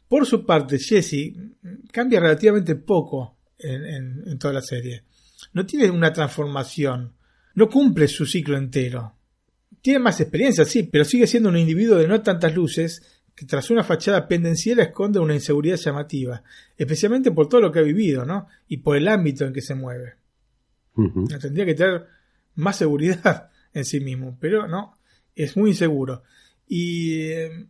[0.07, 1.33] Por su parte, Jesse
[1.91, 3.83] cambia relativamente poco en,
[4.27, 5.03] en, toda la serie.
[5.53, 7.13] No tiene una transformación,
[7.55, 9.15] no cumple su ciclo entero.
[9.81, 13.69] Tiene más experiencia, sí, pero sigue siendo un individuo de no tantas luces que tras
[13.69, 16.43] una fachada pendenciera esconde una inseguridad llamativa,
[16.77, 18.47] especialmente por todo lo que ha vivido, ¿no?
[18.67, 20.15] Y por el ámbito en que se mueve.
[21.41, 22.05] Tendría que tener
[22.55, 24.93] más seguridad en sí mismo, pero no,
[25.35, 26.23] es muy inseguro.
[26.67, 27.67] Y eh,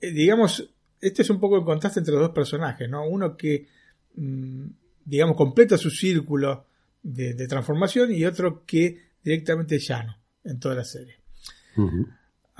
[0.00, 3.06] digamos, este es un poco el contraste entre los dos personajes, ¿no?
[3.06, 3.66] Uno que,
[4.14, 4.66] mm,
[5.04, 6.66] digamos, completa su círculo
[7.02, 11.16] de, transformación y otro que directamente llano en toda la serie.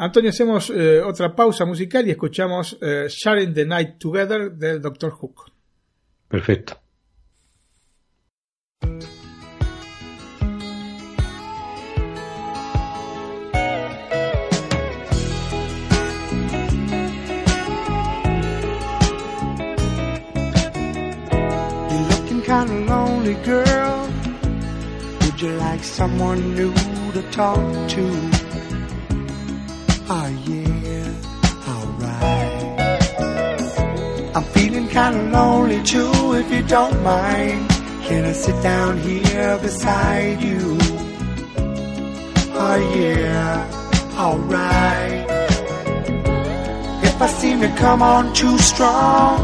[0.02, 5.10] Antonio, hacemos eh, otra pausa musical y escuchamos eh, Sharing the Night Together del Dr.
[5.10, 5.52] Hook.
[6.26, 6.80] Perfecto.
[22.46, 24.08] kind of lonely girl.
[25.20, 26.74] Would you like someone new
[27.12, 28.39] to talk to?
[30.12, 31.14] Oh yeah,
[31.68, 32.66] alright.
[34.34, 37.70] I'm feeling kind of lonely too, if you don't mind.
[38.06, 40.78] Can I sit down here beside you?
[42.58, 45.30] Oh yeah, alright.
[47.04, 49.38] If I seem to come on too strong,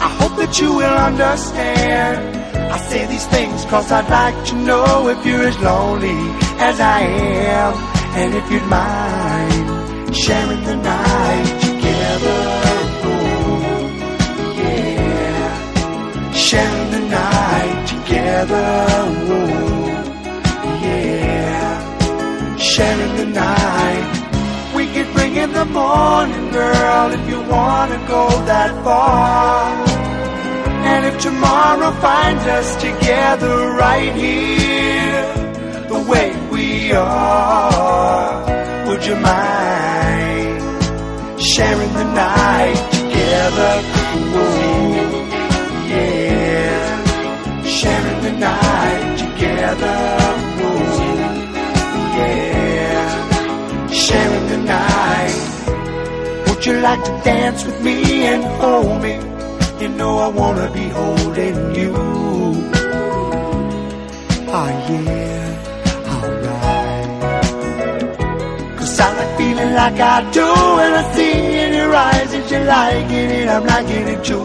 [0.00, 2.38] I hope that you will understand.
[2.72, 6.16] I say these things cause I'd like to know if you're as lonely
[6.58, 7.74] as I am.
[8.16, 9.65] And if you'd mind
[10.24, 12.38] sharing the night together.
[13.04, 13.58] Oh,
[14.62, 16.32] yeah.
[16.32, 18.66] Sharing the night together.
[19.28, 19.86] Oh,
[20.82, 22.56] yeah.
[22.56, 24.06] Sharing the night.
[24.74, 29.84] We could bring in the morning, girl, if you wanna go that far.
[30.90, 35.24] And if tomorrow finds us together right here,
[35.88, 38.44] the way we are,
[38.88, 39.85] would you mind
[41.56, 43.72] sharing the night together?
[44.32, 44.48] Whoa,
[45.88, 47.04] yeah,
[47.64, 49.96] sharing the night together.
[50.60, 50.76] Whoa,
[52.18, 55.38] yeah, sharing the night.
[56.46, 59.14] Would you like to dance with me and hold me?
[59.80, 61.92] You know I wanna be holding you.
[64.58, 65.55] Oh yeah,
[69.76, 70.48] like I do
[70.78, 74.44] when I see in your eyes that you're liking it, I'm liking it too.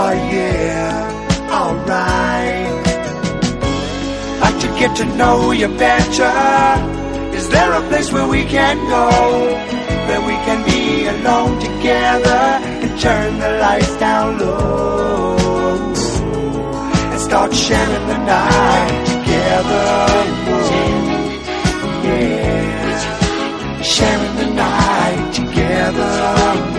[0.00, 2.76] Oh yeah, alright.
[4.42, 6.34] Like to get to know you better.
[7.38, 9.78] Is there a place where we can go?
[10.08, 12.42] where we can be alone together
[12.82, 15.36] and turn the lights down low
[17.12, 19.86] and start sharing the night together.
[22.04, 22.37] Yeah,
[23.98, 26.77] sharing the night together.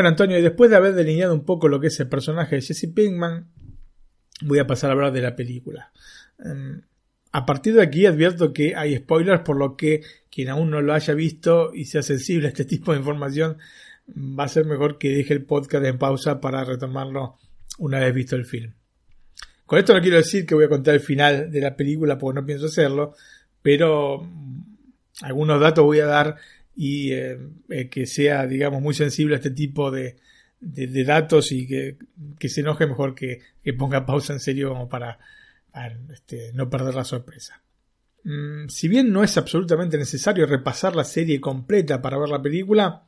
[0.00, 2.62] Bueno, Antonio, y después de haber delineado un poco lo que es el personaje de
[2.62, 3.50] Jesse Pinkman,
[4.40, 5.92] voy a pasar a hablar de la película.
[6.42, 6.80] Em,
[7.32, 10.94] a partir de aquí advierto que hay spoilers, por lo que quien aún no lo
[10.94, 13.58] haya visto y sea sensible a este tipo de información,
[14.08, 17.36] va a ser mejor que deje el podcast en pausa para retomarlo
[17.76, 18.72] una vez visto el film.
[19.66, 22.40] Con esto no quiero decir que voy a contar el final de la película porque
[22.40, 23.12] no pienso hacerlo,
[23.60, 24.26] pero
[25.20, 26.36] algunos datos voy a dar
[26.82, 30.16] y eh, eh, que sea, digamos, muy sensible a este tipo de,
[30.60, 31.98] de, datos y que,
[32.38, 35.18] que, se enoje mejor que, que, ponga pausa en serio como para,
[36.10, 37.60] este, no perder la sorpresa.
[38.24, 43.04] Mm, si bien no es absolutamente necesario repasar la serie completa para ver la película,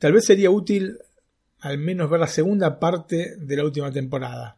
[0.00, 0.98] tal vez sería útil
[1.60, 4.56] al menos ver la segunda parte de la última temporada.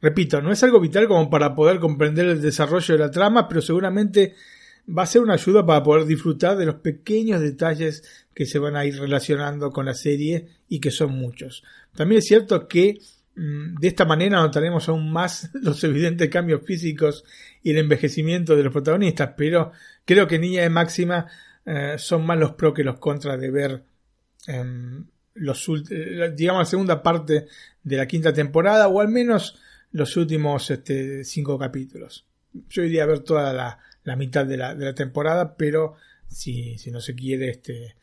[0.00, 3.60] Repito, no es algo vital como para poder comprender el desarrollo de la trama, pero
[3.60, 4.36] seguramente
[4.96, 8.02] va a ser una ayuda para poder disfrutar de los pequeños detalles
[8.34, 11.62] que se van a ir relacionando con la serie y que son muchos.
[11.94, 13.00] También es cierto que
[13.36, 17.24] mm, de esta manera notaremos aún más los evidentes cambios físicos
[17.62, 19.72] y el envejecimiento de los protagonistas, pero
[20.04, 21.26] creo que Niña de Máxima
[21.64, 23.84] eh, son más los pros que los contras de ver
[24.46, 25.70] em, los
[26.34, 27.46] digamos la segunda parte
[27.82, 29.58] de la quinta temporada o al menos
[29.92, 32.26] los últimos este, cinco capítulos.
[32.68, 33.78] Yo iría a ver toda la,
[34.10, 35.94] la mitad de la, de la temporada, pero
[36.26, 37.94] si, si, no se quiere este,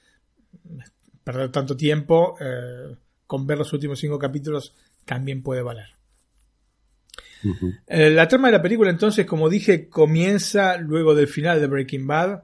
[1.21, 2.95] perder tanto tiempo, eh,
[3.25, 5.87] con ver los últimos cinco capítulos también puede valer.
[7.87, 12.07] Eh, la trama de la película entonces, como dije, comienza luego del final de Breaking
[12.07, 12.43] Bad.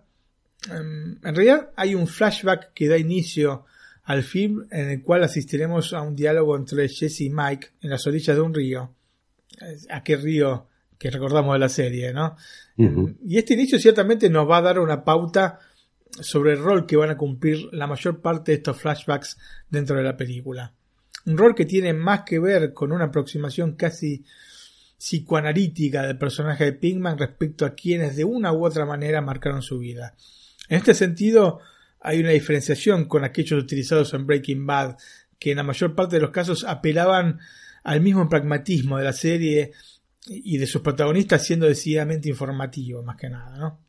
[0.69, 3.63] Em, en realidad hay un flashback que da inicio
[4.03, 8.05] al film en el cual asistiremos a un diálogo entre Jesse y Mike en las
[8.07, 8.93] orillas de un río.
[9.89, 10.67] ¿A qué río
[10.97, 12.35] que recordamos de la serie, no?
[12.77, 15.59] Y este inicio ciertamente nos va a dar una pauta
[16.19, 19.37] sobre el rol que van a cumplir la mayor parte de estos flashbacks
[19.69, 20.73] dentro de la película.
[21.25, 24.23] Un rol que tiene más que ver con una aproximación casi
[24.97, 29.79] psicoanalítica del personaje de Pinkman respecto a quienes de una u otra manera marcaron su
[29.79, 30.15] vida.
[30.69, 31.59] En este sentido,
[31.99, 34.97] hay una diferenciación con aquellos utilizados en Breaking Bad,
[35.39, 37.39] que en la mayor parte de los casos apelaban
[37.83, 39.71] al mismo pragmatismo de la serie
[40.27, 43.79] y de sus protagonistas siendo decididamente informativo, más que nada, ¿no?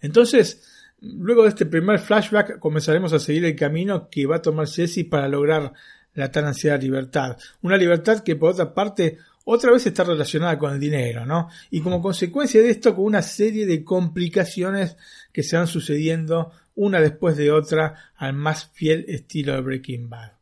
[0.00, 0.62] Entonces,
[1.00, 5.06] luego de este primer flashback, comenzaremos a seguir el camino que va a tomar Jesse
[5.08, 5.72] para lograr
[6.14, 7.38] la tan ansiada libertad.
[7.62, 11.48] Una libertad que, por otra parte, otra vez está relacionada con el dinero, ¿no?
[11.70, 14.96] Y como consecuencia de esto, con una serie de complicaciones
[15.32, 20.32] que se van sucediendo una después de otra al más fiel estilo de Breaking Bad.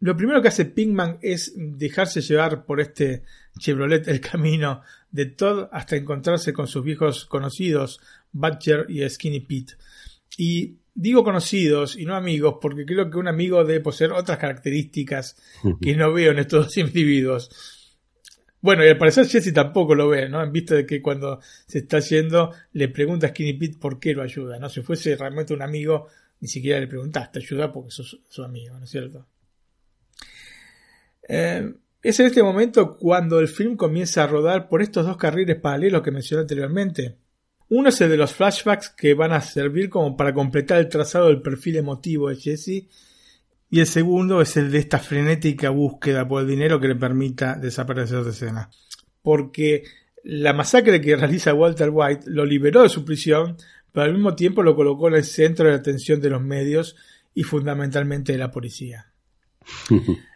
[0.00, 3.24] Lo primero que hace Pinkman es dejarse llevar por este
[3.58, 9.74] Chevrolet el camino de Todd hasta encontrarse con sus viejos conocidos, Butcher y Skinny Pete.
[10.36, 15.36] Y digo conocidos y no amigos porque creo que un amigo debe poseer otras características
[15.80, 17.50] que no veo en estos dos individuos.
[18.60, 20.42] Bueno, y al parecer Jesse tampoco lo ve, ¿no?
[20.42, 24.14] En vista de que cuando se está yendo le pregunta a Skinny Pete por qué
[24.14, 24.68] lo ayuda, ¿no?
[24.68, 26.06] Si fuese realmente un amigo,
[26.40, 29.26] ni siquiera le preguntaste, ayuda porque sos su amigo, ¿no es cierto?
[31.28, 35.60] Eh, es en este momento cuando el film comienza a rodar por estos dos carriles
[35.60, 37.16] paralelos que mencioné anteriormente.
[37.68, 41.26] Uno es el de los flashbacks que van a servir como para completar el trazado
[41.26, 42.88] del perfil emotivo de Jesse
[43.70, 47.56] y el segundo es el de esta frenética búsqueda por el dinero que le permita
[47.56, 48.70] desaparecer de escena.
[49.20, 49.84] Porque
[50.24, 53.56] la masacre que realiza Walter White lo liberó de su prisión,
[53.92, 56.96] pero al mismo tiempo lo colocó en el centro de la atención de los medios
[57.34, 59.12] y fundamentalmente de la policía.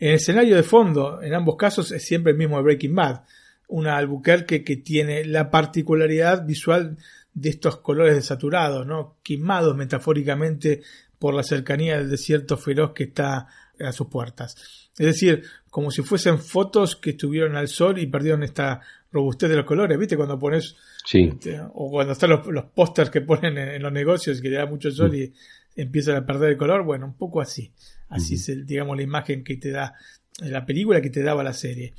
[0.00, 3.20] El escenario de fondo, en ambos casos, es siempre el mismo de Breaking Bad.
[3.68, 6.96] Una Albuquerque que tiene la particularidad visual
[7.34, 9.18] de estos colores desaturados, ¿no?
[9.22, 10.80] quemados metafóricamente
[11.18, 13.46] por la cercanía del desierto feroz que está
[13.78, 14.90] a sus puertas.
[14.98, 18.80] Es decir, como si fuesen fotos que estuvieron al sol y perdieron esta
[19.12, 20.16] robustez de los colores, ¿viste?
[20.16, 21.30] Cuando pones, sí.
[21.32, 24.66] Este, o cuando están los, los pósters que ponen en, los negocios que le da
[24.66, 25.14] mucho sol mm.
[25.14, 25.32] y
[25.76, 27.72] empiezan a perder el color, bueno, un poco así.
[28.10, 29.94] Así es, digamos, la imagen que te da
[30.40, 31.94] la película que te daba la serie.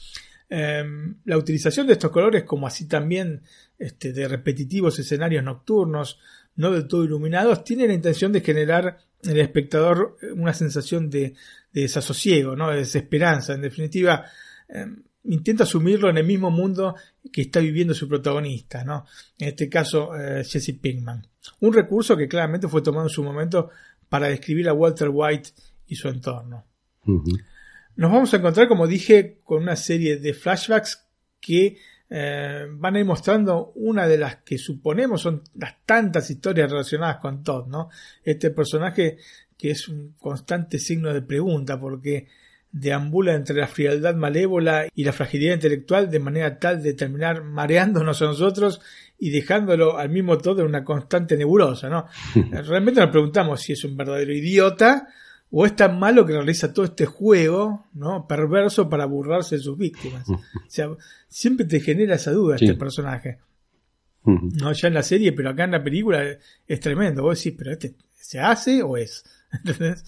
[0.50, 3.42] Em, la utilización de estos colores, como así también
[3.80, 6.20] este, de repetitivos escenarios nocturnos,
[6.58, 11.36] no del todo iluminados, tiene la intención de generar en el espectador una sensación de,
[11.72, 12.70] desasosiego, ¿no?
[12.70, 13.54] de desesperanza.
[13.54, 14.26] En definitiva,
[14.68, 16.96] em, intenta asumirlo en el mismo mundo
[17.32, 19.06] que está viviendo su protagonista, ¿no?
[19.38, 21.26] en este caso eh, Jesse Pinkman.
[21.62, 23.70] Un recurso que claramente fue tomado en su momento
[24.10, 25.52] para describir a Walter White
[25.92, 26.66] y su entorno.
[27.04, 31.06] Nos vamos a encontrar, como dije, con una serie de flashbacks
[31.42, 31.78] que
[32.10, 37.18] eh, van a ir mostrando una de las que suponemos son las tantas historias relacionadas
[37.18, 37.90] con Todd, ¿no?
[38.24, 39.18] Este personaje
[39.58, 42.30] que es un constante signo de pregunta porque
[42.72, 48.22] deambula entre la frialdad malévola y la fragilidad intelectual de manera tal de terminar mareándonos
[48.22, 48.80] a nosotros
[49.20, 52.08] y dejándolo al mismo todo en una constante nebulosa, ¿no?
[52.66, 55.10] Realmente nos preguntamos si es un verdadero idiota
[55.52, 58.26] o es tan malo que realiza todo este juego, ¿no?
[58.26, 60.28] Perverso para burlarse de sus víctimas.
[60.30, 60.90] O sea,
[61.28, 63.38] siempre te genera esa duda este personaje.
[64.24, 66.38] No ya en la serie, pero acá en la película
[66.68, 67.24] es tremendo.
[67.24, 69.26] Vos decís, pero este se hace o es.
[69.52, 70.04] ¿Entendés?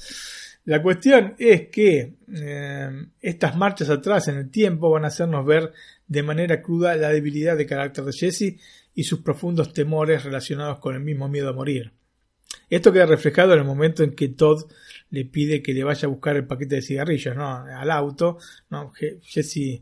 [0.65, 5.73] La cuestión es que eh, estas marchas atrás en el tiempo van a hacernos ver
[6.07, 8.55] de manera cruda la debilidad de carácter de Jesse
[8.95, 11.91] y sus profundos temores relacionados con el mismo miedo a morir.
[12.69, 14.71] Esto queda reflejado en el momento en que Todd
[15.13, 17.47] le pide que le vaya a buscar el paquete de cigarrillos ¿no?
[17.47, 18.39] al auto.
[18.71, 18.91] ¿no?
[19.21, 19.79] Jesse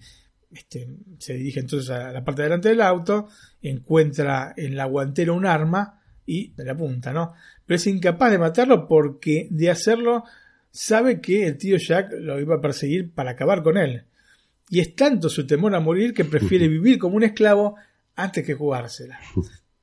[0.51, 3.29] este, se dirige entonces a la parte de delante del auto,
[3.61, 7.34] encuentra en la guantera un arma y le apunta, ¿no?
[7.65, 10.25] Pero es incapaz de matarlo porque de hacerlo
[10.69, 14.03] sabe que el tío Jack lo iba a perseguir para acabar con él.
[14.69, 17.77] Y es tanto su temor a morir que prefiere vivir como un esclavo
[18.17, 19.17] antes que jugársela.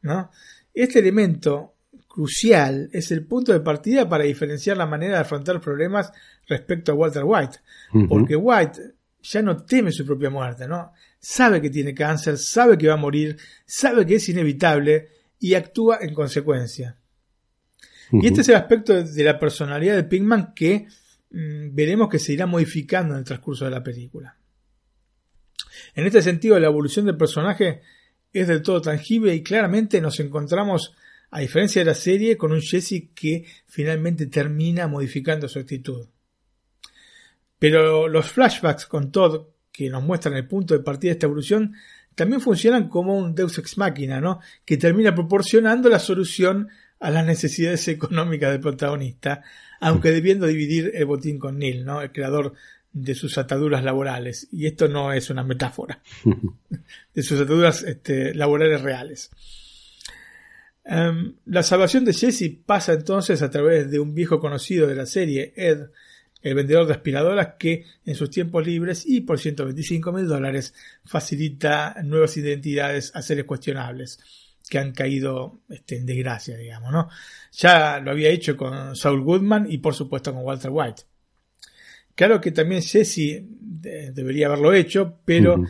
[0.03, 0.31] ¿no?
[0.75, 1.75] Este elemento
[2.19, 6.11] crucial es el punto de partida para diferenciar la manera de afrontar problemas
[6.49, 7.59] respecto a Walter White.
[8.09, 8.81] Porque White
[9.23, 10.93] ya no teme su propia muerte, ¿no?
[11.21, 15.99] Sabe que tiene cáncer, sabe que va a morir, sabe que es inevitable y actúa
[16.01, 16.97] en consecuencia.
[18.11, 20.89] Y este es el aspecto de la personalidad de Pinkman que
[21.31, 24.37] mm, veremos que se irá modificando en el transcurso de la película.
[25.95, 27.81] En este sentido, la evolución del personaje
[28.33, 30.97] es del todo tangible y claramente nos encontramos,
[31.31, 36.07] a diferencia de la serie, con un Jesse que finalmente termina modificando su actitud.
[37.59, 41.75] Pero los flashbacks con Todd, que nos muestran el punto de partida de esta evolución,
[42.15, 44.41] también funcionan como un Deus ex machina, ¿no?
[44.65, 46.69] Que termina proporcionando la solución
[47.01, 49.43] a las necesidades económicas del protagonista,
[49.81, 52.01] aunque debiendo dividir el botín con Neil, ¿no?
[52.01, 52.55] El creador
[52.93, 54.49] de sus ataduras laborales.
[54.51, 56.03] Y esto no es una metáfora.
[57.15, 59.31] de sus ataduras este, laborales reales.
[60.91, 65.05] Em, la salvación de Jesse pasa entonces a través de un viejo conocido de la
[65.05, 65.91] serie, Ed,
[66.41, 70.73] el vendedor de aspiradoras que en sus tiempos libres y por 125 mil dólares
[71.05, 74.19] facilita nuevas identidades a seres cuestionables
[74.71, 77.11] que han caído este, en desgracia, digamos, ¿no?
[77.53, 81.03] Ya lo había hecho con Saul Goodman y por supuesto con Walter White.
[82.15, 85.63] Claro que también Jesse debería haberlo hecho, pero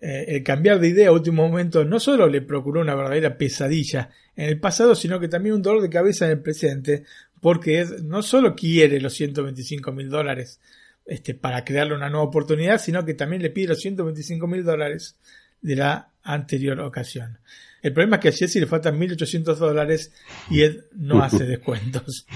[0.00, 4.10] eh, el cambiar de idea a último momento no solo le procuró una verdadera pesadilla
[4.36, 7.04] en el pasado, sino que también un dolor de cabeza en el presente,
[7.40, 10.60] porque no solo quiere los 125 mil dólares
[11.06, 15.16] este, para crearle una nueva oportunidad, sino que también le pide los 125 mil dólares
[15.60, 17.38] de la anterior ocasión.
[17.82, 20.10] El problema es que a Jesse le faltan 1.800 dólares
[20.48, 22.26] y él no hace descuentos.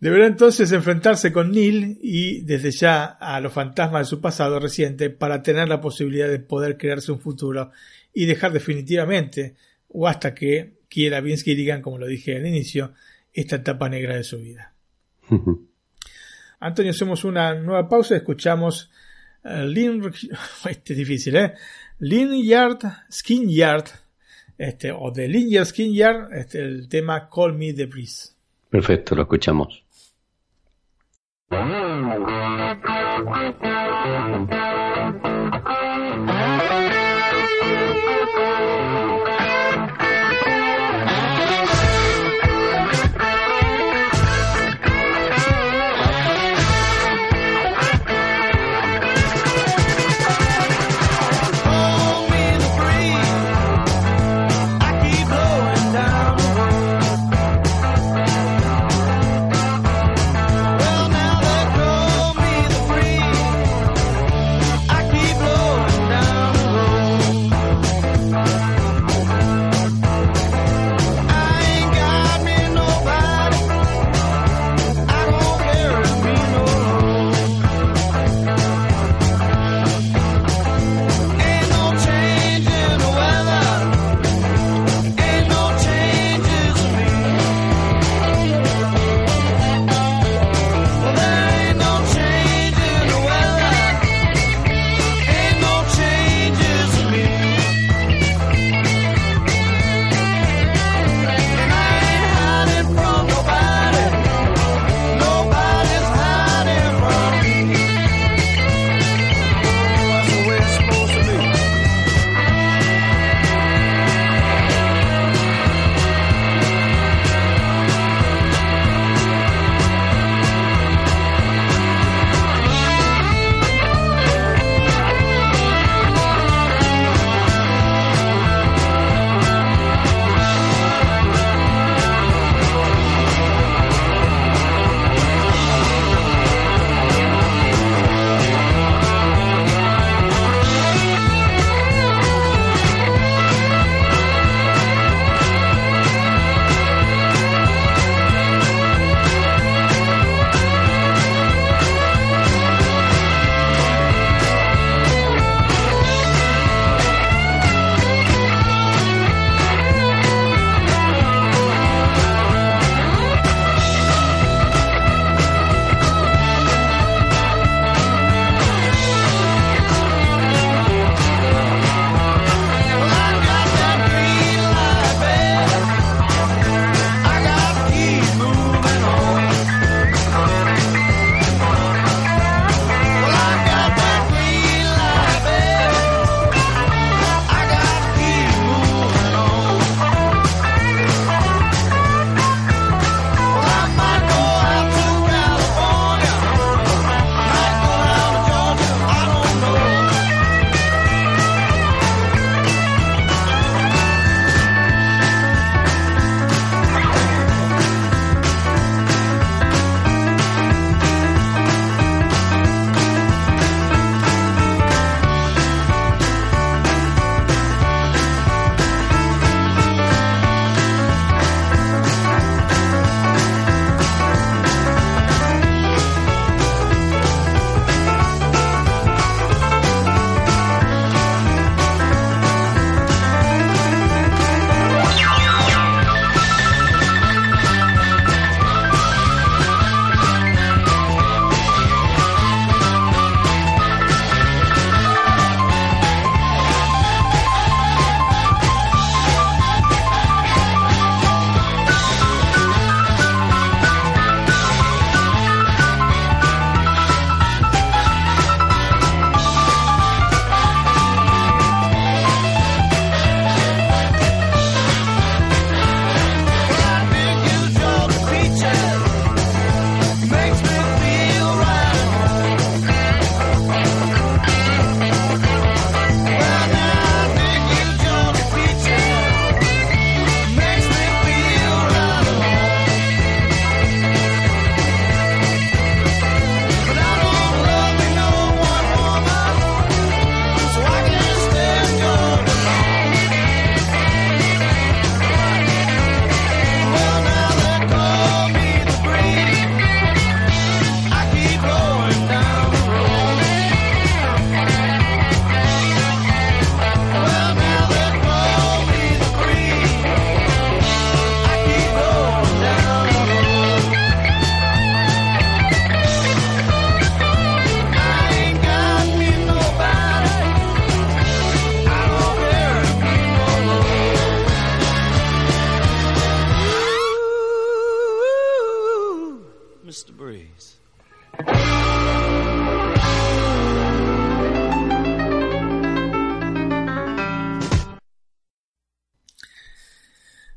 [0.00, 5.10] Deberá entonces enfrentarse con Neil y desde ya a los fantasmas de su pasado reciente
[5.10, 7.70] para tener la posibilidad de poder crearse un futuro
[8.12, 9.54] y dejar definitivamente,
[9.92, 12.92] o hasta que quiera Vince Gilligan, como lo dije al inicio,
[13.32, 14.74] esta etapa negra de su vida.
[16.60, 18.90] Antonio, hacemos una nueva pausa y escuchamos
[19.44, 20.02] eh, uh, Lin,
[20.68, 21.54] este es difícil, ¿eh?
[21.98, 22.80] Lin Yard,
[23.10, 23.86] Skin Yard,
[24.58, 28.34] este, o de Lin Yard, Skin Yard, este, el tema Call Me the Breeze.
[28.70, 29.84] Perfecto, lo escuchamos.
[31.50, 32.12] Mm.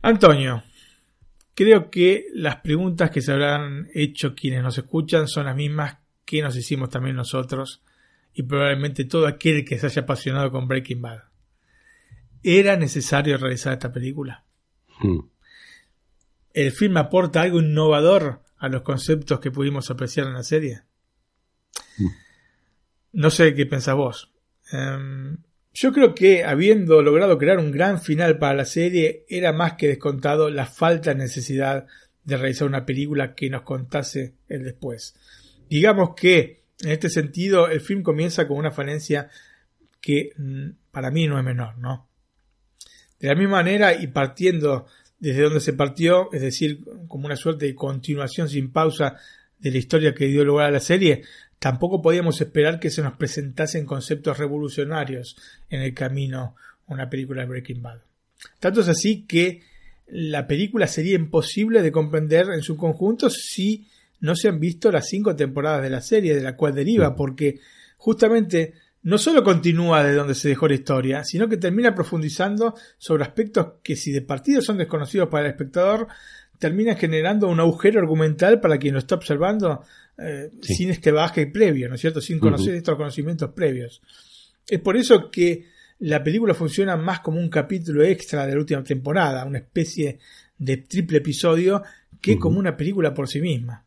[0.06, 0.62] Antonio,
[1.56, 6.44] creo que las preguntas que se habrán hecho quienes nos escuchan son las mismas que
[6.44, 7.82] nos hicimos también nosotros
[8.32, 11.24] y probablemente todo aquel que se haya apasionado con Breaking Bad.
[12.44, 14.46] ¿Era necesario realizar esta película?
[15.00, 15.22] Hmm.
[16.54, 20.84] ¿El film aporta algo innovador a los conceptos que pudimos apreciar en la serie?
[21.98, 22.10] Hmm.
[23.14, 24.32] No sé qué pensás vos.
[24.72, 25.38] Em,
[25.76, 29.90] yo creo que habiendo logrado crear un gran final para la serie, era más que
[29.90, 31.86] descontado la falta de necesidad
[32.24, 35.16] de realizar una película que nos contase el después.
[35.70, 39.30] Digamos que, en este sentido, el film comienza con una falencia
[40.00, 42.08] que mm, para mí no es menor, ¿no?
[43.20, 44.88] De la misma manera y partiendo
[45.20, 49.18] desde donde se partió, es decir, como una suerte de continuación sin pausa
[49.60, 51.24] de la historia que dio lugar a la serie,
[51.60, 55.38] tampoco podíamos esperar que se nos presentasen conceptos revolucionarios
[55.70, 56.56] en el camino
[56.88, 58.00] a una película de Breaking Bad.
[58.60, 59.64] Tanto es así que
[60.08, 63.88] la película sería imposible de comprender en su conjunto si
[64.20, 67.60] no se han visto las cinco temporadas de la serie de la cual deriva, porque
[67.98, 73.24] justamente no solo continúa de donde se dejó la historia, sino que termina profundizando sobre
[73.24, 76.08] aspectos que si de partido son desconocidos para el espectador,
[76.58, 79.84] termina generando un agujero argumental para quien lo está observando
[80.18, 80.76] eh, Sí.
[80.76, 82.22] sin este baje previo, ¿no es cierto?
[82.22, 84.02] Sin conocer estos conocimientos previos.
[84.68, 85.66] Es por eso que
[86.00, 90.20] la película funciona más como un capítulo extra de la última temporada, una especie
[90.58, 91.84] de triple episodio,
[92.22, 93.86] que como una película por sí misma.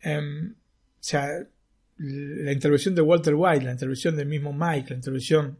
[0.00, 1.26] Em, o sea,
[1.98, 5.58] la intervención de Walter White, la intervención del mismo Mike, la intervención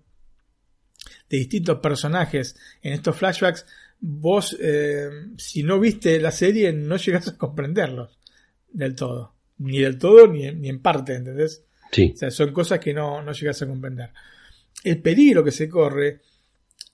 [1.28, 3.66] de distintos personajes en estos flashbacks,
[4.00, 8.19] vos, eh, si no viste la serie, no llegás a comprenderlos
[8.72, 9.34] del todo.
[9.58, 11.64] Ni del todo, ni en, ni en parte, ¿entendés?
[11.92, 12.12] Sí.
[12.14, 14.10] O sea, son cosas que no, no llegas a comprender.
[14.84, 16.20] El peligro que se corre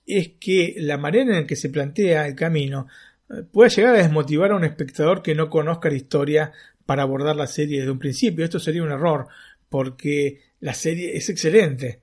[0.05, 2.87] es que la manera en que se plantea el camino
[3.29, 6.51] eh, pueda llegar a desmotivar a un espectador que no conozca la historia
[6.85, 8.45] para abordar la serie desde un principio.
[8.45, 9.27] Esto sería un error,
[9.69, 12.01] porque la serie es excelente.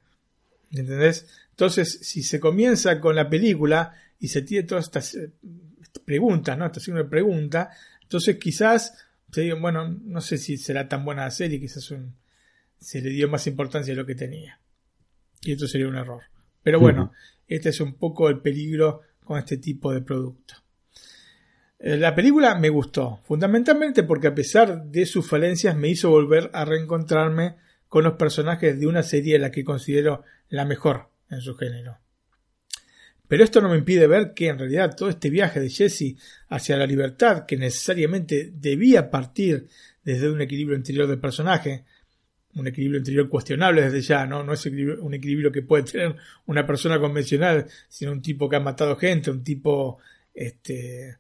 [0.71, 1.27] ¿Entendés?
[1.51, 5.31] Entonces, si se comienza con la película y se tiene todas estas eh,
[6.05, 6.67] preguntas, ¿no?
[6.67, 7.71] Esta signo de pregunta,
[8.03, 9.04] entonces quizás
[9.43, 12.15] digan, bueno, no sé si será tan buena la serie, quizás un-
[12.79, 14.61] se le dio más importancia de lo que tenía.
[15.43, 16.23] Y esto sería un error.
[16.63, 17.13] Pero bueno,
[17.49, 20.55] este es un poco el peligro con este tipo de producto.
[21.79, 26.51] Eh, La película me gustó, fundamentalmente porque a pesar de sus falencias me hizo volver
[26.55, 27.57] a reencontrarme
[27.89, 31.99] con los personajes de una serie la que considero la mejor en su género.
[33.27, 36.17] Pero esto no me impide ver que en realidad todo este viaje de Jesse
[36.49, 39.69] hacia la libertad, que necesariamente debía partir
[40.03, 41.85] desde un equilibrio interior del personaje,
[42.55, 44.45] un equilibrio interior cuestionable desde ya, ¿no?
[44.45, 46.17] No es un equilibrio que puede tener
[46.47, 49.99] una persona convencional, sino un tipo que ha matado gente, un tipo
[50.33, 51.17] este,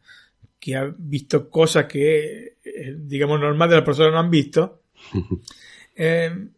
[0.60, 4.82] que ha visto cosas que, eh, digamos, normal de las personas no han visto.
[5.96, 6.48] Eh,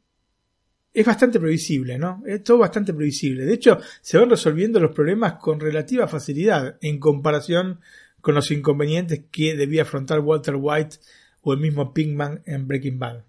[0.96, 2.22] es bastante previsible, ¿no?
[2.26, 3.44] Es todo bastante previsible.
[3.44, 7.80] De hecho, se van resolviendo los problemas con relativa facilidad en comparación
[8.22, 10.96] con los inconvenientes que debía afrontar Walter White
[11.42, 13.24] o el mismo Pinkman en Breaking Bad.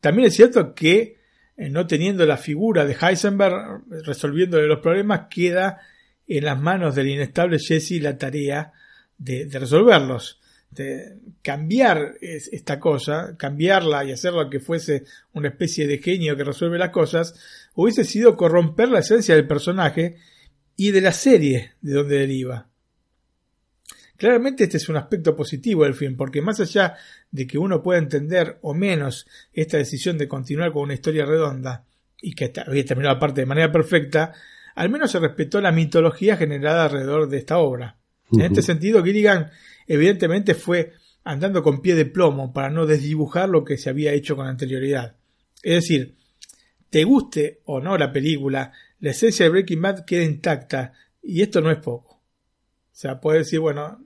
[0.00, 1.16] También es cierto que
[1.56, 5.80] eh, no teniendo la figura de Heisenberg resolviéndole los problemas, queda
[6.26, 8.74] en las manos del inestable Jesse la tarea
[9.16, 10.38] de, de resolverlos.
[10.74, 16.44] De cambiar es- esta cosa, cambiarla y hacerla que fuese una especie de genio que
[16.44, 17.34] resuelve las cosas,
[17.74, 20.16] hubiese sido corromper la esencia del personaje
[20.76, 22.68] y de la serie de donde deriva.
[24.16, 26.94] Claramente este es un aspecto positivo del film, porque más allá
[27.30, 31.84] de que uno pueda entender o menos esta decisión de continuar con una historia redonda
[32.22, 34.32] y que había terminado aparte de manera perfecta,
[34.76, 37.96] al menos se respetó la mitología generada alrededor de esta obra.
[38.32, 39.50] En este sentido, Gilligan
[39.86, 40.92] evidentemente fue
[41.24, 45.16] andando con pie de plomo para no desdibujar lo que se había hecho con anterioridad.
[45.62, 46.16] Es decir,
[46.90, 51.60] te guste o no la película, la esencia de Breaking Bad queda intacta y esto
[51.60, 52.14] no es poco.
[52.14, 54.04] O sea, puede decir, bueno,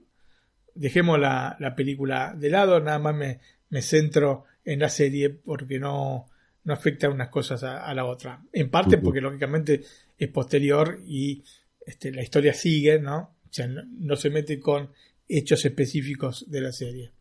[0.73, 5.77] dejemos la, la película de lado, nada más me, me centro en la serie porque
[5.77, 6.27] no,
[6.63, 8.41] no afecta unas cosas a, a la otra.
[8.53, 9.81] En parte porque lógicamente
[10.17, 11.43] es posterior y
[11.85, 13.35] este, la historia sigue, ¿no?
[13.43, 14.91] O sea, no, no se mete con
[15.29, 17.11] hechos específicos de la serie.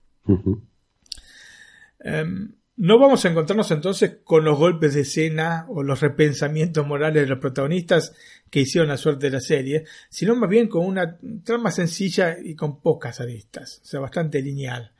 [2.00, 7.22] Em, no vamos a encontrarnos entonces con los golpes de escena o los repensamientos morales
[7.22, 8.14] de los protagonistas
[8.50, 12.54] que hicieron la suerte de la serie, sino más bien con una trama sencilla y
[12.54, 14.92] con pocas aristas, o sea, bastante lineal.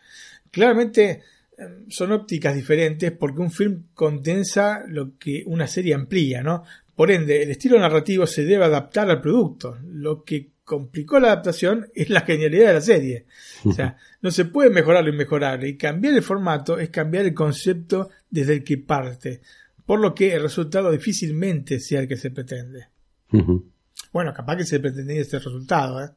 [0.50, 1.22] Claramente
[1.56, 6.64] em, son ópticas diferentes porque un film condensa lo que una serie amplía, ¿no?
[6.96, 11.88] Por ende, el estilo narrativo se debe adaptar al producto, lo que complicó la adaptación
[11.94, 13.26] es la genialidad de la serie.
[13.64, 15.66] O sea, no se puede mejorar lo inmejorable.
[15.66, 19.40] Y cambiar el formato es cambiar el concepto desde el que parte.
[19.86, 22.88] Por lo que el resultado difícilmente sea el que se pretende.
[24.12, 26.10] Bueno, capaz que se pretendía este resultado, ¿eh?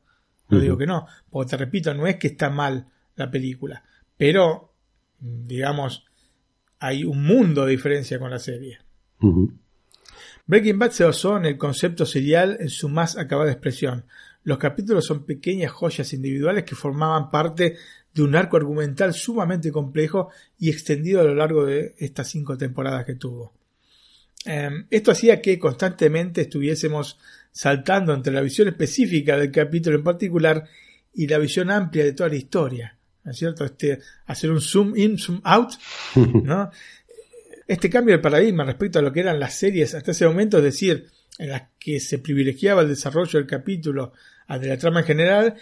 [0.50, 1.08] No digo que no.
[1.30, 3.86] Porque te repito, no es que está mal la película.
[4.18, 4.74] Pero,
[5.18, 6.06] digamos,
[6.80, 8.80] hay un mundo de diferencia con la serie.
[10.46, 14.04] Breaking Bad se basó en el concepto serial en su más acabada expresión.
[14.44, 17.78] Los capítulos son pequeñas joyas individuales que formaban parte
[18.14, 20.30] de un arco argumental sumamente complejo
[20.60, 23.54] y extendido a lo largo de estas cinco temporadas que tuvo.
[24.46, 27.20] Em, esto hacía que constantemente estuviésemos
[27.52, 30.68] saltando entre la visión específica del capítulo en particular
[31.14, 32.98] y la visión amplia de toda la historia.
[33.24, 33.64] ¿No es cierto?
[33.66, 35.74] Este, hacer un zoom in, zoom out,
[36.16, 36.72] ¿no?
[37.68, 40.64] Este cambio de paradigma respecto a lo que eran las series hasta ese momento, es
[40.64, 44.14] decir, en las que se privilegiaba el desarrollo del capítulo
[44.60, 45.56] de la trama en general,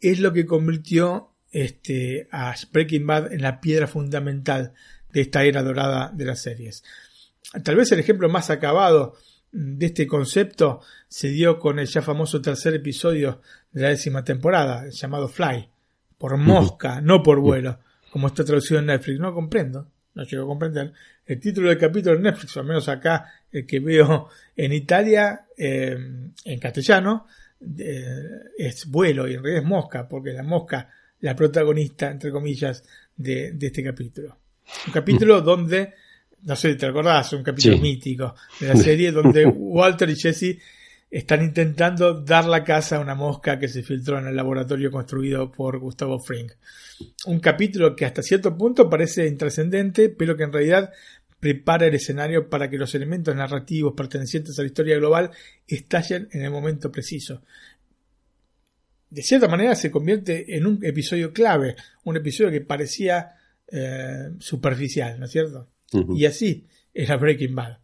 [0.00, 4.72] es lo que convirtió este, a Breaking Bad en la piedra fundamental
[5.12, 6.84] de esta era dorada de las series.
[7.62, 9.14] Tal vez el ejemplo más acabado
[9.52, 13.40] de este concepto se dio con el ya famoso tercer episodio
[13.72, 15.68] de la décima temporada, llamado Fly,
[16.18, 17.78] por mosca, no por vuelo,
[18.10, 19.18] como está traducido en Netflix.
[19.18, 20.92] No comprendo, no llego a comprender.
[21.24, 25.46] El título del capítulo en Netflix, o al menos acá el que veo en Italia,
[25.56, 25.96] eh,
[26.44, 27.26] en castellano,
[27.60, 30.90] es vuelo y en realidad es mosca, porque la mosca,
[31.20, 32.82] la protagonista, entre comillas,
[33.16, 34.38] de, de este capítulo.
[34.86, 35.94] Un capítulo donde
[36.46, 40.58] no sé si te acordás, un capítulo mítico de la serie donde Walter y Jesse
[41.10, 45.50] están intentando dar la casa a una mosca que se filtró en el laboratorio construido
[45.50, 46.50] por Gustavo Fring.
[47.26, 50.92] Un capítulo que hasta cierto punto parece intrascendente, pero que en realidad
[51.46, 55.30] prepara el escenario para que los elementos narrativos pertenecientes a la historia global
[55.68, 57.40] estallen en el momento preciso.
[59.08, 63.36] De cierta manera se convierte en un episodio clave, un episodio que parecía
[63.68, 65.68] eh, superficial, ¿no es cierto?
[66.16, 67.78] Y así era Breaking Bad.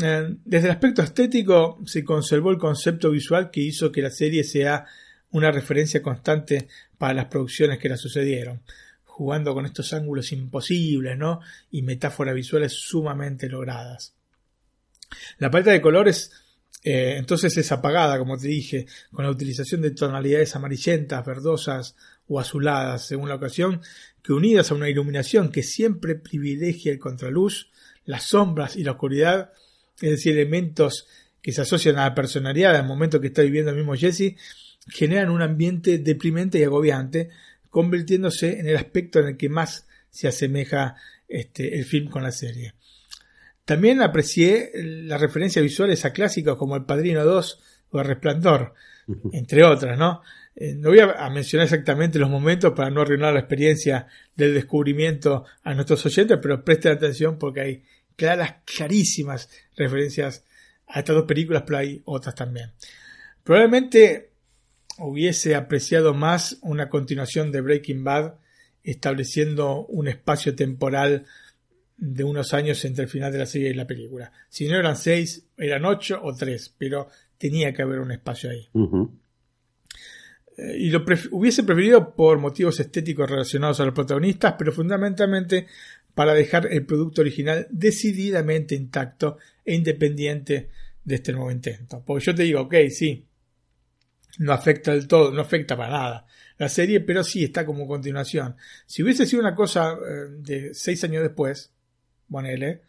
[0.00, 4.44] Eh, desde el aspecto estético se conservó el concepto visual que hizo que la serie
[4.44, 4.86] sea
[5.32, 6.68] una referencia constante
[6.98, 8.62] para las producciones que la sucedieron,
[9.16, 11.40] jugando con estos ángulos imposibles, ¿no?
[11.70, 14.14] Y metáforas visuales sumamente logradas.
[15.38, 16.32] La paleta de colores
[16.84, 21.96] eh, entonces es apagada, como te dije, con la utilización de tonalidades amarillentas, verdosas
[22.28, 23.80] o azuladas, según la ocasión,
[24.22, 27.70] que unidas a una iluminación que siempre privilegia el contraluz,
[28.04, 29.50] las sombras y la oscuridad,
[29.98, 31.06] es decir, elementos
[31.40, 34.36] que se asocian a la personalidad del momento que está viviendo el mismo Jesse,
[34.88, 37.30] generan un ambiente deprimente y agobiante,
[37.76, 40.96] convirtiéndose en el aspecto en el que más se asemeja
[41.28, 42.72] este, el film con la serie.
[43.66, 47.60] También aprecié las referencias visuales a clásicos como El Padrino 2
[47.90, 48.72] o El Resplandor,
[49.30, 50.22] entre otras, ¿no?
[50.54, 55.44] Eh, no voy a, mencionar exactamente los momentos para no arruinar la experiencia del descubrimiento
[55.62, 57.82] a nuestros oyentes, pero presten atención porque hay
[58.16, 60.46] claras, clarísimas referencias
[60.86, 62.72] a estas dos películas, pero hay otras también.
[63.44, 64.30] Probablemente
[64.98, 68.34] hubiese apreciado más una continuación de Breaking Bad
[68.82, 71.26] estableciendo un espacio temporal
[71.96, 74.32] de unos años entre el final de la serie y la película.
[74.48, 77.08] Si no eran seis, eran ocho o tres, pero
[77.38, 78.68] tenía que haber un espacio ahí.
[80.56, 85.66] Eh, y lo hubiese preferido por motivos estéticos relacionados a los protagonistas, pero fundamentalmente
[86.14, 90.70] para dejar el producto original decididamente intacto e independiente
[91.04, 92.02] de este nuevo intento.
[92.06, 93.25] Porque yo te digo, ok, sí,
[94.38, 96.26] no afecta del todo, no afecta para nada
[96.58, 98.56] la serie, pero sí está como continuación.
[98.86, 101.70] Si hubiese sido una cosa eh, de seis años después,
[102.30, 102.82] ponele,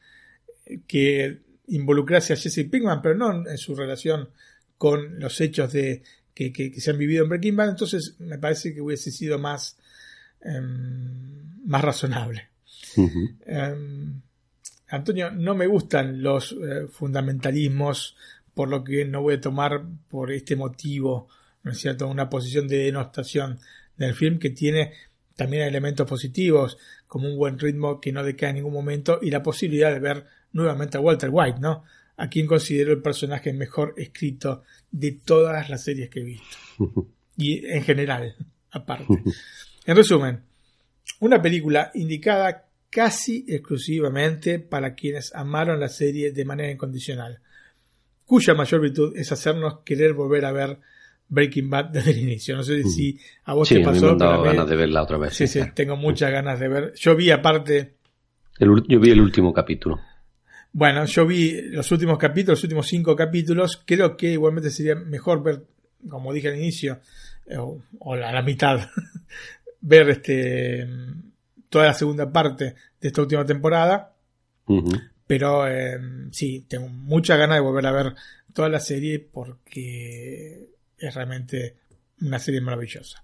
[0.87, 4.29] que involucrase a Jesse Pinkman, pero no en su relación
[4.77, 6.03] con los hechos de
[6.33, 9.77] que, se han vivido en Breaking Bad, entonces me parece que hubiese sido más,
[10.41, 12.49] em, más razonable.
[13.45, 14.21] Em,
[14.89, 18.15] Antonio, no me gustan los eh, fundamentalismos,
[18.57, 21.29] por lo que no voy a tomar por este motivo,
[21.61, 23.59] ¿no es cierto?, una posición de denostación
[23.97, 24.93] del film que tiene
[25.35, 29.43] también elementos positivos, como un buen ritmo que no decae en ningún momento y la
[29.43, 31.83] posibilidad de ver nuevamente a Walter White, ¿no?
[32.17, 36.57] A quien considero el personaje mejor escrito de todas las series que he visto.
[37.39, 38.35] Y en general,
[38.71, 39.13] aparte.
[39.85, 40.41] En resumen,
[41.19, 47.41] una película indicada casi exclusivamente para quienes amaron la serie de manera incondicional,
[48.27, 50.77] cuya mayor virtud es hacernos querer volver a ver
[51.29, 52.55] Breaking Bad desde el inicio.
[52.55, 54.15] No sé si a vos te pasó.
[54.15, 55.33] me han ganas de verla otra vez.
[55.33, 56.93] Sí, sí, tengo muchas ganas de ver.
[56.95, 57.95] Yo vi aparte.
[58.59, 59.99] yo vi el último capítulo.
[60.71, 63.81] Bueno, yo vi los últimos capítulos, los últimos cinco capítulos.
[63.83, 65.63] Creo que igualmente sería mejor ver
[66.09, 66.99] como dije al inicio,
[67.47, 68.89] eh, o, o a la mitad,
[69.81, 70.87] ver este
[71.69, 74.13] toda la segunda parte de esta última temporada.
[75.27, 75.99] Pero eh,
[76.31, 78.15] sí, tengo muchas ganas de volver a ver
[78.53, 81.75] toda la serie porque es realmente
[82.21, 83.23] una serie maravillosa.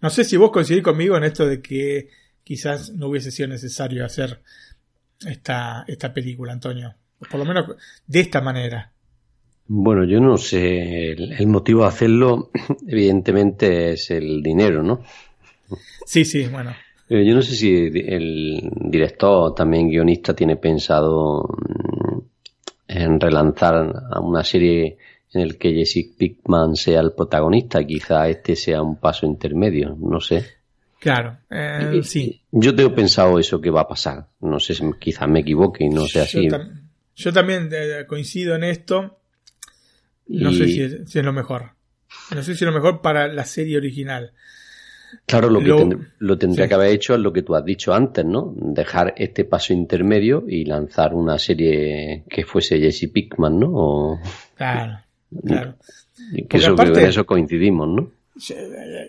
[0.00, 2.08] No sé si vos coincidís conmigo en esto de que
[2.42, 4.40] quizás no hubiese sido necesario hacer
[5.26, 6.94] esta, esta película, Antonio.
[7.30, 7.76] Por lo menos
[8.06, 8.92] de esta manera.
[9.66, 11.12] Bueno, yo no sé.
[11.12, 12.50] El, el motivo de hacerlo,
[12.88, 15.04] evidentemente, es el dinero, ¿no?
[16.06, 16.74] Sí, sí, bueno.
[17.10, 22.18] Eh, yo no sé si el director, también guionista, tiene pensado mm,
[22.86, 24.96] en relanzar a una serie
[25.32, 27.84] en el que Jesse Pickman sea el protagonista.
[27.84, 30.46] Quizá este sea un paso intermedio, no sé.
[31.00, 32.42] Claro, eh, sí.
[32.52, 34.28] Yo tengo pensado eso que va a pasar.
[34.40, 36.44] No sé si quizás me equivoque y no sea así.
[36.44, 39.18] Yo, tam yo también eh, coincido en esto.
[40.28, 40.56] No y...
[40.56, 41.72] sé si es, si es, lo mejor.
[42.32, 44.32] No sé si es lo mejor para la serie original.
[45.26, 46.68] Claro, lo que lo, lo tendría sí.
[46.68, 48.52] que haber hecho es lo que tú has dicho antes, ¿no?
[48.56, 53.70] Dejar este paso intermedio y lanzar una serie que fuese Jesse Pickman, ¿no?
[53.72, 54.20] O...
[54.56, 55.00] Claro,
[55.46, 55.74] claro.
[56.48, 58.10] Que eso, aparte, en eso coincidimos, ¿no?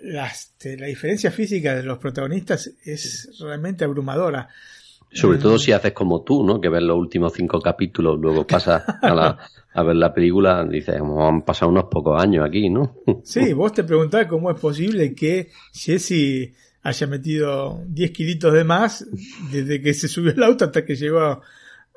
[0.03, 0.31] La,
[0.63, 4.49] la, diferencia física de los protagonistas es realmente abrumadora.
[5.13, 6.61] Sobre todo si haces como tú, ¿no?
[6.61, 9.37] Que ves los últimos cinco capítulos, luego pasas a, la,
[9.73, 12.95] a ver la película, dices, han pasado unos pocos años aquí, ¿no?
[13.23, 19.05] Sí, vos te preguntás cómo es posible que Jesse haya metido 10 kilitos de más
[19.51, 21.41] desde que se subió el auto hasta que llegó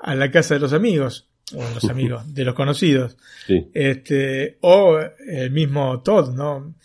[0.00, 3.16] a la casa de los amigos, o los amigos, de los conocidos.
[3.46, 3.68] Sí.
[3.74, 6.76] Este, o el mismo Todd, ¿no?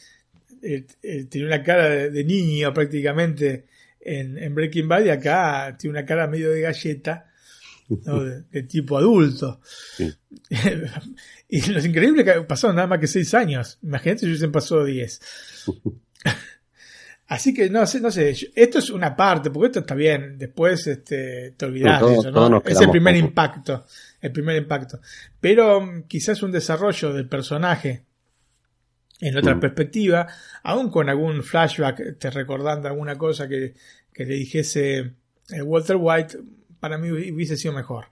[0.61, 3.64] Eh, eh, tiene una cara de, de niño prácticamente
[4.10, 7.27] en, en, Breaking Bad y acá tiene una cara medio de galleta,
[8.06, 8.23] ¿no?
[8.23, 9.61] de, de, tipo adulto.
[9.95, 10.11] Sí.
[11.49, 13.77] y lo increíble que pasaron nada más que seis años.
[13.84, 15.22] Imagínate si hubiesen pasado diez.
[17.27, 20.88] Así que no sé, no sé, esto es una parte, porque esto está bien, después
[20.88, 22.64] este, te olvidas de eso, ¿no?
[22.65, 23.86] Es el primer impacto,
[24.19, 24.99] el primer impacto.
[25.40, 28.03] Pero um, quizás un desarrollo del personaje
[29.22, 29.60] en otra mm.
[29.60, 30.27] perspectiva,
[30.64, 33.76] aún con algún flashback, te recordando alguna cosa que,
[34.19, 35.13] que le dijese
[35.49, 36.39] eh, Walter White,
[36.81, 38.07] para mí hubiese sido mejor.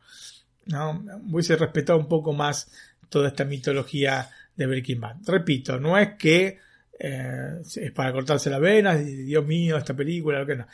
[0.68, 1.04] ¿no?
[1.30, 2.72] Hubiese respetado un poco más
[3.10, 5.18] toda esta mitología de Breaking Bad.
[5.26, 6.60] Repito, no es que
[6.98, 10.68] eh, es para cortarse las venas, Dios mío, esta película, lo que no.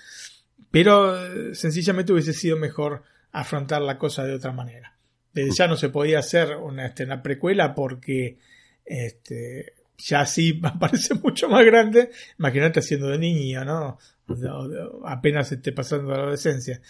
[0.69, 3.01] Pero eh, sencillamente hubiese sido mejor
[3.31, 4.95] afrontar la cosa de otra manera.
[5.33, 8.37] Desde ya no se podía hacer una, este, precuela porque
[8.85, 12.11] este, ya sí parece mucho más grande.
[12.39, 13.97] Imagínate haciendo de niño, ¿no?
[14.27, 16.81] O o apenas esté pasando la adolescencia.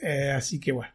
[0.00, 0.92] Eh, así que bueno.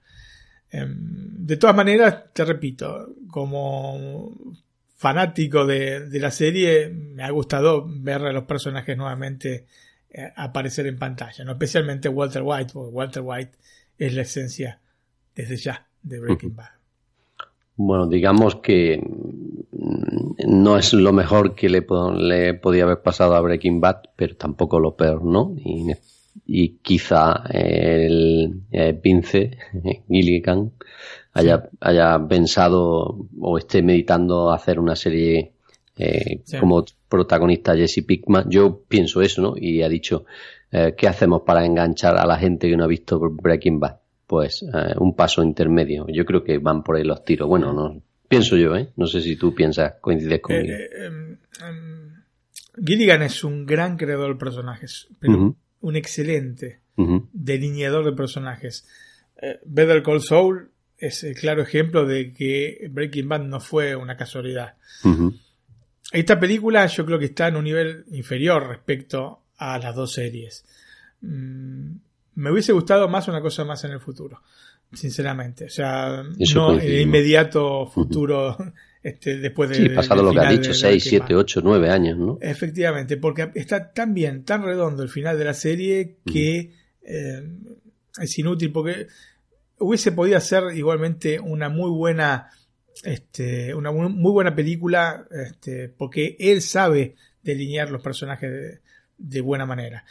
[0.71, 4.55] Eh, de todas maneras, te repito, como
[4.95, 9.65] fanático de, de, la serie, me ha gustado ver a los personajes nuevamente
[10.13, 11.53] eh, aparecer en pantalla, ¿no?
[11.53, 13.57] especialmente Walter White, porque Walter White
[13.97, 14.81] es la esencia
[15.33, 16.80] desde ya de Breaking Bad.
[17.75, 19.01] Bueno, digamos que
[20.47, 21.85] no es lo mejor que le,
[22.17, 25.53] le, podía haber pasado a Breaking Bad, pero tampoco lo peor, ¿no?
[25.57, 25.91] Y,
[26.45, 29.57] y quizá el, el Vince
[30.07, 30.71] Gilligan
[31.33, 35.53] haya, haya pensado o esté meditando hacer una serie
[35.97, 36.57] eh, sí.
[36.57, 38.49] como protagonista Jesse Pickman.
[38.49, 39.53] Yo pienso eso, ¿no?
[39.57, 40.25] Y ha dicho,
[40.71, 44.00] eh, ¿qué hacemos para enganchar a la gente que no ha visto Breaking Bad?
[44.31, 46.05] Pues eh, un paso intermedio.
[46.07, 47.49] Yo creo que van por ahí los tiros.
[47.49, 48.93] Bueno, no pienso yo, ¿eh?
[48.95, 50.73] No sé si tú piensas, coincides conmigo.
[51.59, 52.13] Um,
[52.81, 55.55] Gilligan es un gran creador de personajes, pero uh -huh.
[55.81, 57.27] un excelente uh -huh.
[57.33, 58.87] delineador de personajes.
[59.35, 64.15] Eh, Better Call Saul es el claro ejemplo de que Breaking Bad no fue una
[64.15, 64.75] casualidad.
[65.03, 65.39] Uh -huh.
[66.13, 70.63] Esta película yo creo que está en un nivel inferior respecto a las dos series.
[71.19, 71.95] Mm,
[72.35, 74.41] me hubiese gustado más una cosa más en el futuro,
[74.93, 75.65] sinceramente.
[75.65, 78.73] O sea, Eso no en el inmediato futuro, uh -huh.
[79.03, 79.75] este, después de.
[79.75, 82.37] Sí, pasado lo que ha dicho, 6, 7, 8, 9 años, ¿no?
[82.41, 86.71] Efectivamente, porque está tan bien, tan redondo el final de la serie que
[87.01, 87.09] uh -huh.
[87.09, 87.49] eh,
[88.21, 89.07] es inútil, porque
[89.79, 92.49] hubiese podido ser igualmente una muy buena
[93.03, 98.79] este, una muy buena película este, porque él sabe delinear los personajes de,
[99.17, 100.05] de, buena manera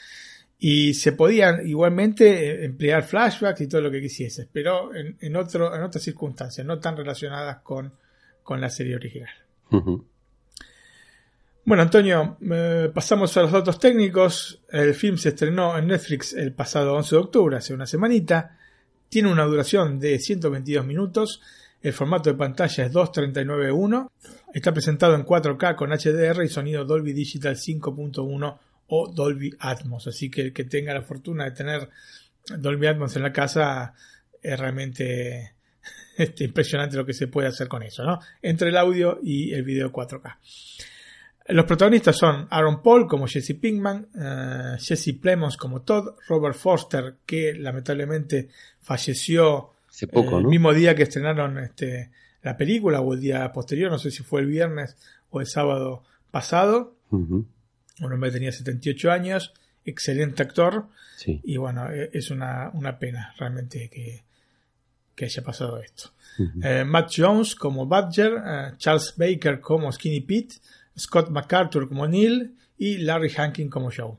[0.63, 5.75] y se podían igualmente emplear flashbacks y todo lo que quisiese pero en, en, otro,
[5.75, 7.93] en otras circunstancias no tan relacionadas con,
[8.43, 9.33] con la serie original
[9.71, 10.05] uh -huh.
[11.63, 14.61] Bueno, Antonio, eh, pasamos a los datos técnicos.
[14.71, 18.59] El film se estrenó en Netflix el pasado 11 de octubre, hace una semanita.
[19.09, 21.41] Tiene una duración de 122 minutos.
[21.83, 24.11] El formato de pantalla es 2.39.1.
[24.53, 28.59] Está presentado en 4K con HDR y sonido Dolby Digital 5.1
[28.91, 30.07] o Dolby Atmos.
[30.07, 31.89] Así que el que tenga la fortuna de tener
[32.59, 33.95] Dolby Atmos en la casa
[34.43, 35.55] es realmente
[36.17, 38.21] este, impresionante lo que se puede hacer con eso, ¿no?
[38.43, 40.37] Entre el audio y el video 4K.
[41.49, 47.17] Los protagonistas son Aaron Paul como Jesse Pinkman, uh, Jesse Plemons como Todd, Robert Foster,
[47.27, 48.49] que lamentablemente
[48.81, 50.49] falleció Hace poco, el ¿no?
[50.49, 52.11] mismo día que estrenaron este,
[52.43, 54.97] la película o el día posterior, no sé si fue el viernes
[55.31, 56.95] o el sábado pasado.
[58.01, 59.53] Un hombre tenía 78 años,
[59.85, 60.89] excelente actor.
[61.17, 61.41] Sí.
[61.45, 64.23] Y bueno, e- es una, una pena realmente que,
[65.15, 66.13] que haya pasado esto.
[66.63, 70.55] Eh, Matt Jones como Badger, eh, Charles Baker como Skinny Pete,
[70.99, 74.17] Scott MacArthur como Neil y Larry Hankin como Joe.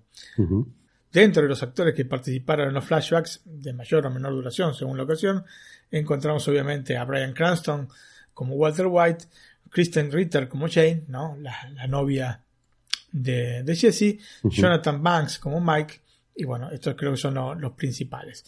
[1.11, 4.97] Dentro de los actores que participaron en los flashbacks, de mayor o menor duración según
[4.97, 5.43] la ocasión,
[5.89, 7.89] encontramos obviamente a Brian Cranston
[8.33, 9.25] como Walter White,
[9.69, 11.35] Kristen Ritter como Jane, ¿no?
[11.39, 12.43] la, la novia
[13.11, 14.17] de, de Jesse.
[14.43, 15.95] Jonathan Banks como Mike,
[16.35, 18.45] y bueno, estos creo que son lo- los principales.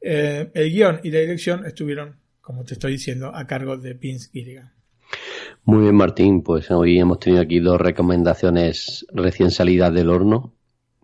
[0.00, 4.30] Eh, el guion y la dirección estuvieron, como te estoy diciendo, a cargo de Vince
[4.32, 4.72] Gilligan.
[5.64, 6.42] Muy bien, Martín.
[6.42, 10.54] Pues hoy hemos tenido aquí dos recomendaciones recién salidas del horno.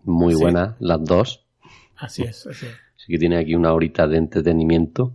[0.03, 0.41] Muy Sí.
[0.41, 1.45] buenas, las dos.
[1.97, 2.73] Así es, así es.
[2.97, 5.15] Así que tiene aquí una horita de entretenimiento.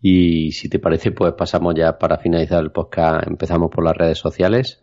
[0.00, 3.26] Y si te parece, pues pasamos ya para finalizar el podcast.
[3.26, 4.82] Empezamos por las redes sociales.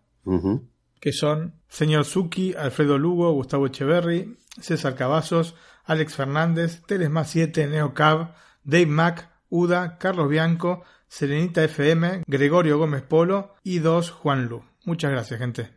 [0.99, 5.55] que son Señor Suki, Alfredo Lugo, Gustavo Echeverry, César Cavazos,
[5.85, 8.33] Alex Fernández, Telesma 7, Neocab,
[8.63, 14.63] Dave Mac, Uda, Carlos Bianco, Serenita FM, Gregorio Gómez Polo y dos Juan Lu.
[14.85, 15.69] Muchas gracias, gente.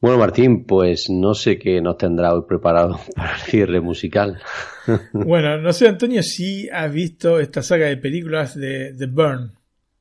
[0.00, 4.40] Bueno, Martín, pues no sé qué nos tendrá hoy preparado para el cierre musical.
[5.12, 9.52] Bueno, no sé, Antonio, si has visto esta saga de películas de The Burn.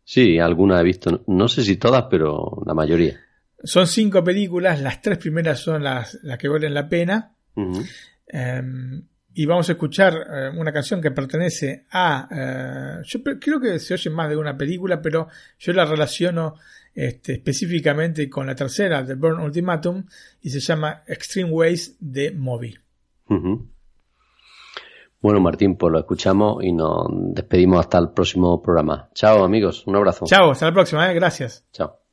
[0.03, 3.19] Sí, alguna he visto, no sé si todas, pero la mayoría.
[3.63, 7.35] Son cinco películas, las tres primeras son las, las que valen la pena.
[8.31, 8.61] Eh,
[9.35, 12.27] y vamos a escuchar eh, una canción que pertenece a.
[12.31, 15.27] eh, yo creo que se oye más de una película, pero
[15.59, 16.55] yo la relaciono
[16.93, 20.05] este, específicamente con la tercera, The Burn Ultimatum,
[20.41, 22.77] y se llama Extreme Ways de Moby.
[25.19, 29.09] Bueno, Martín, pues lo escuchamos y nos despedimos hasta el próximo programa.
[29.13, 30.25] Chao, amigos, un abrazo.
[30.25, 31.15] Chao, hasta la próxima, ¿eh?
[31.15, 31.65] gracias.
[31.73, 32.04] Chao.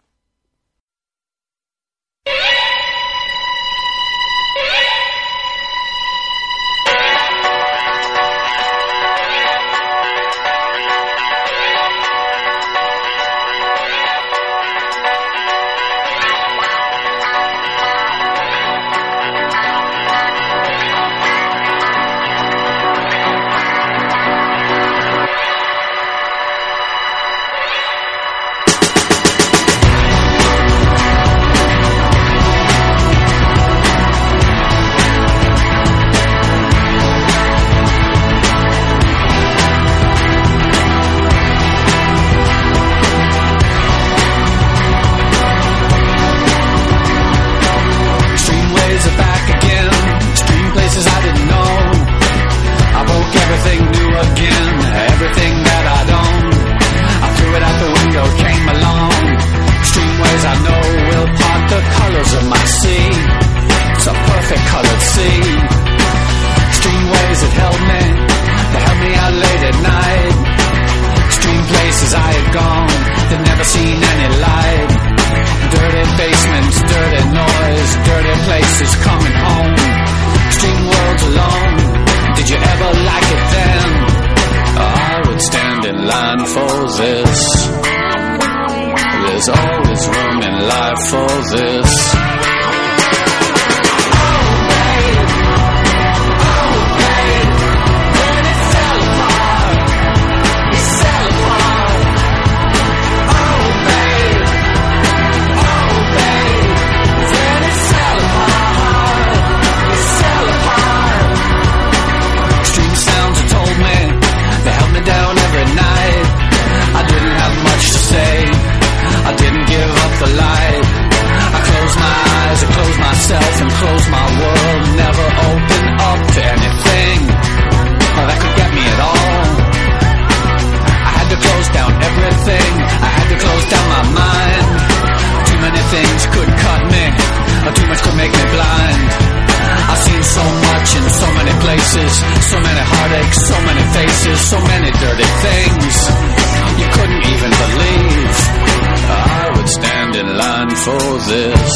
[150.85, 151.75] for this.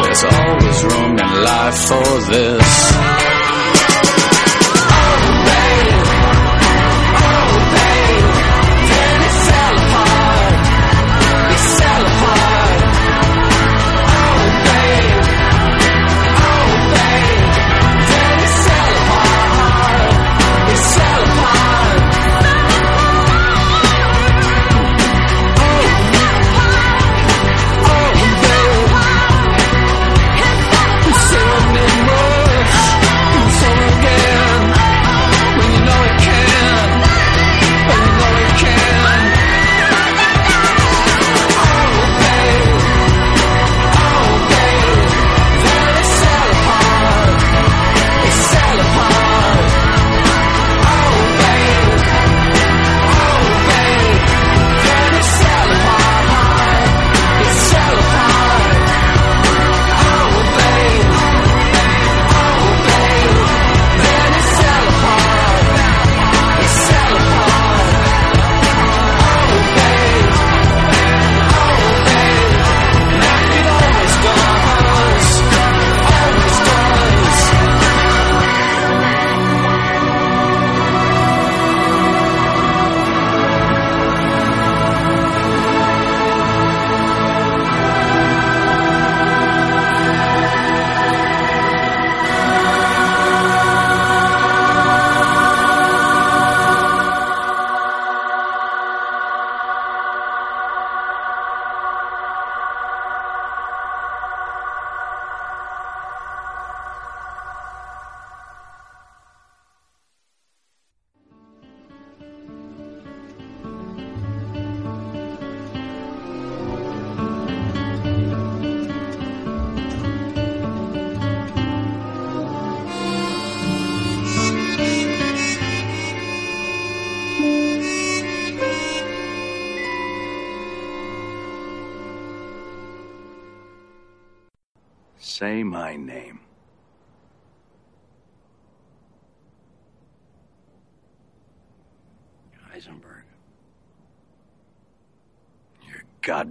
[0.00, 3.37] There's always room in life for this.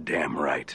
[0.08, 0.74] damn right.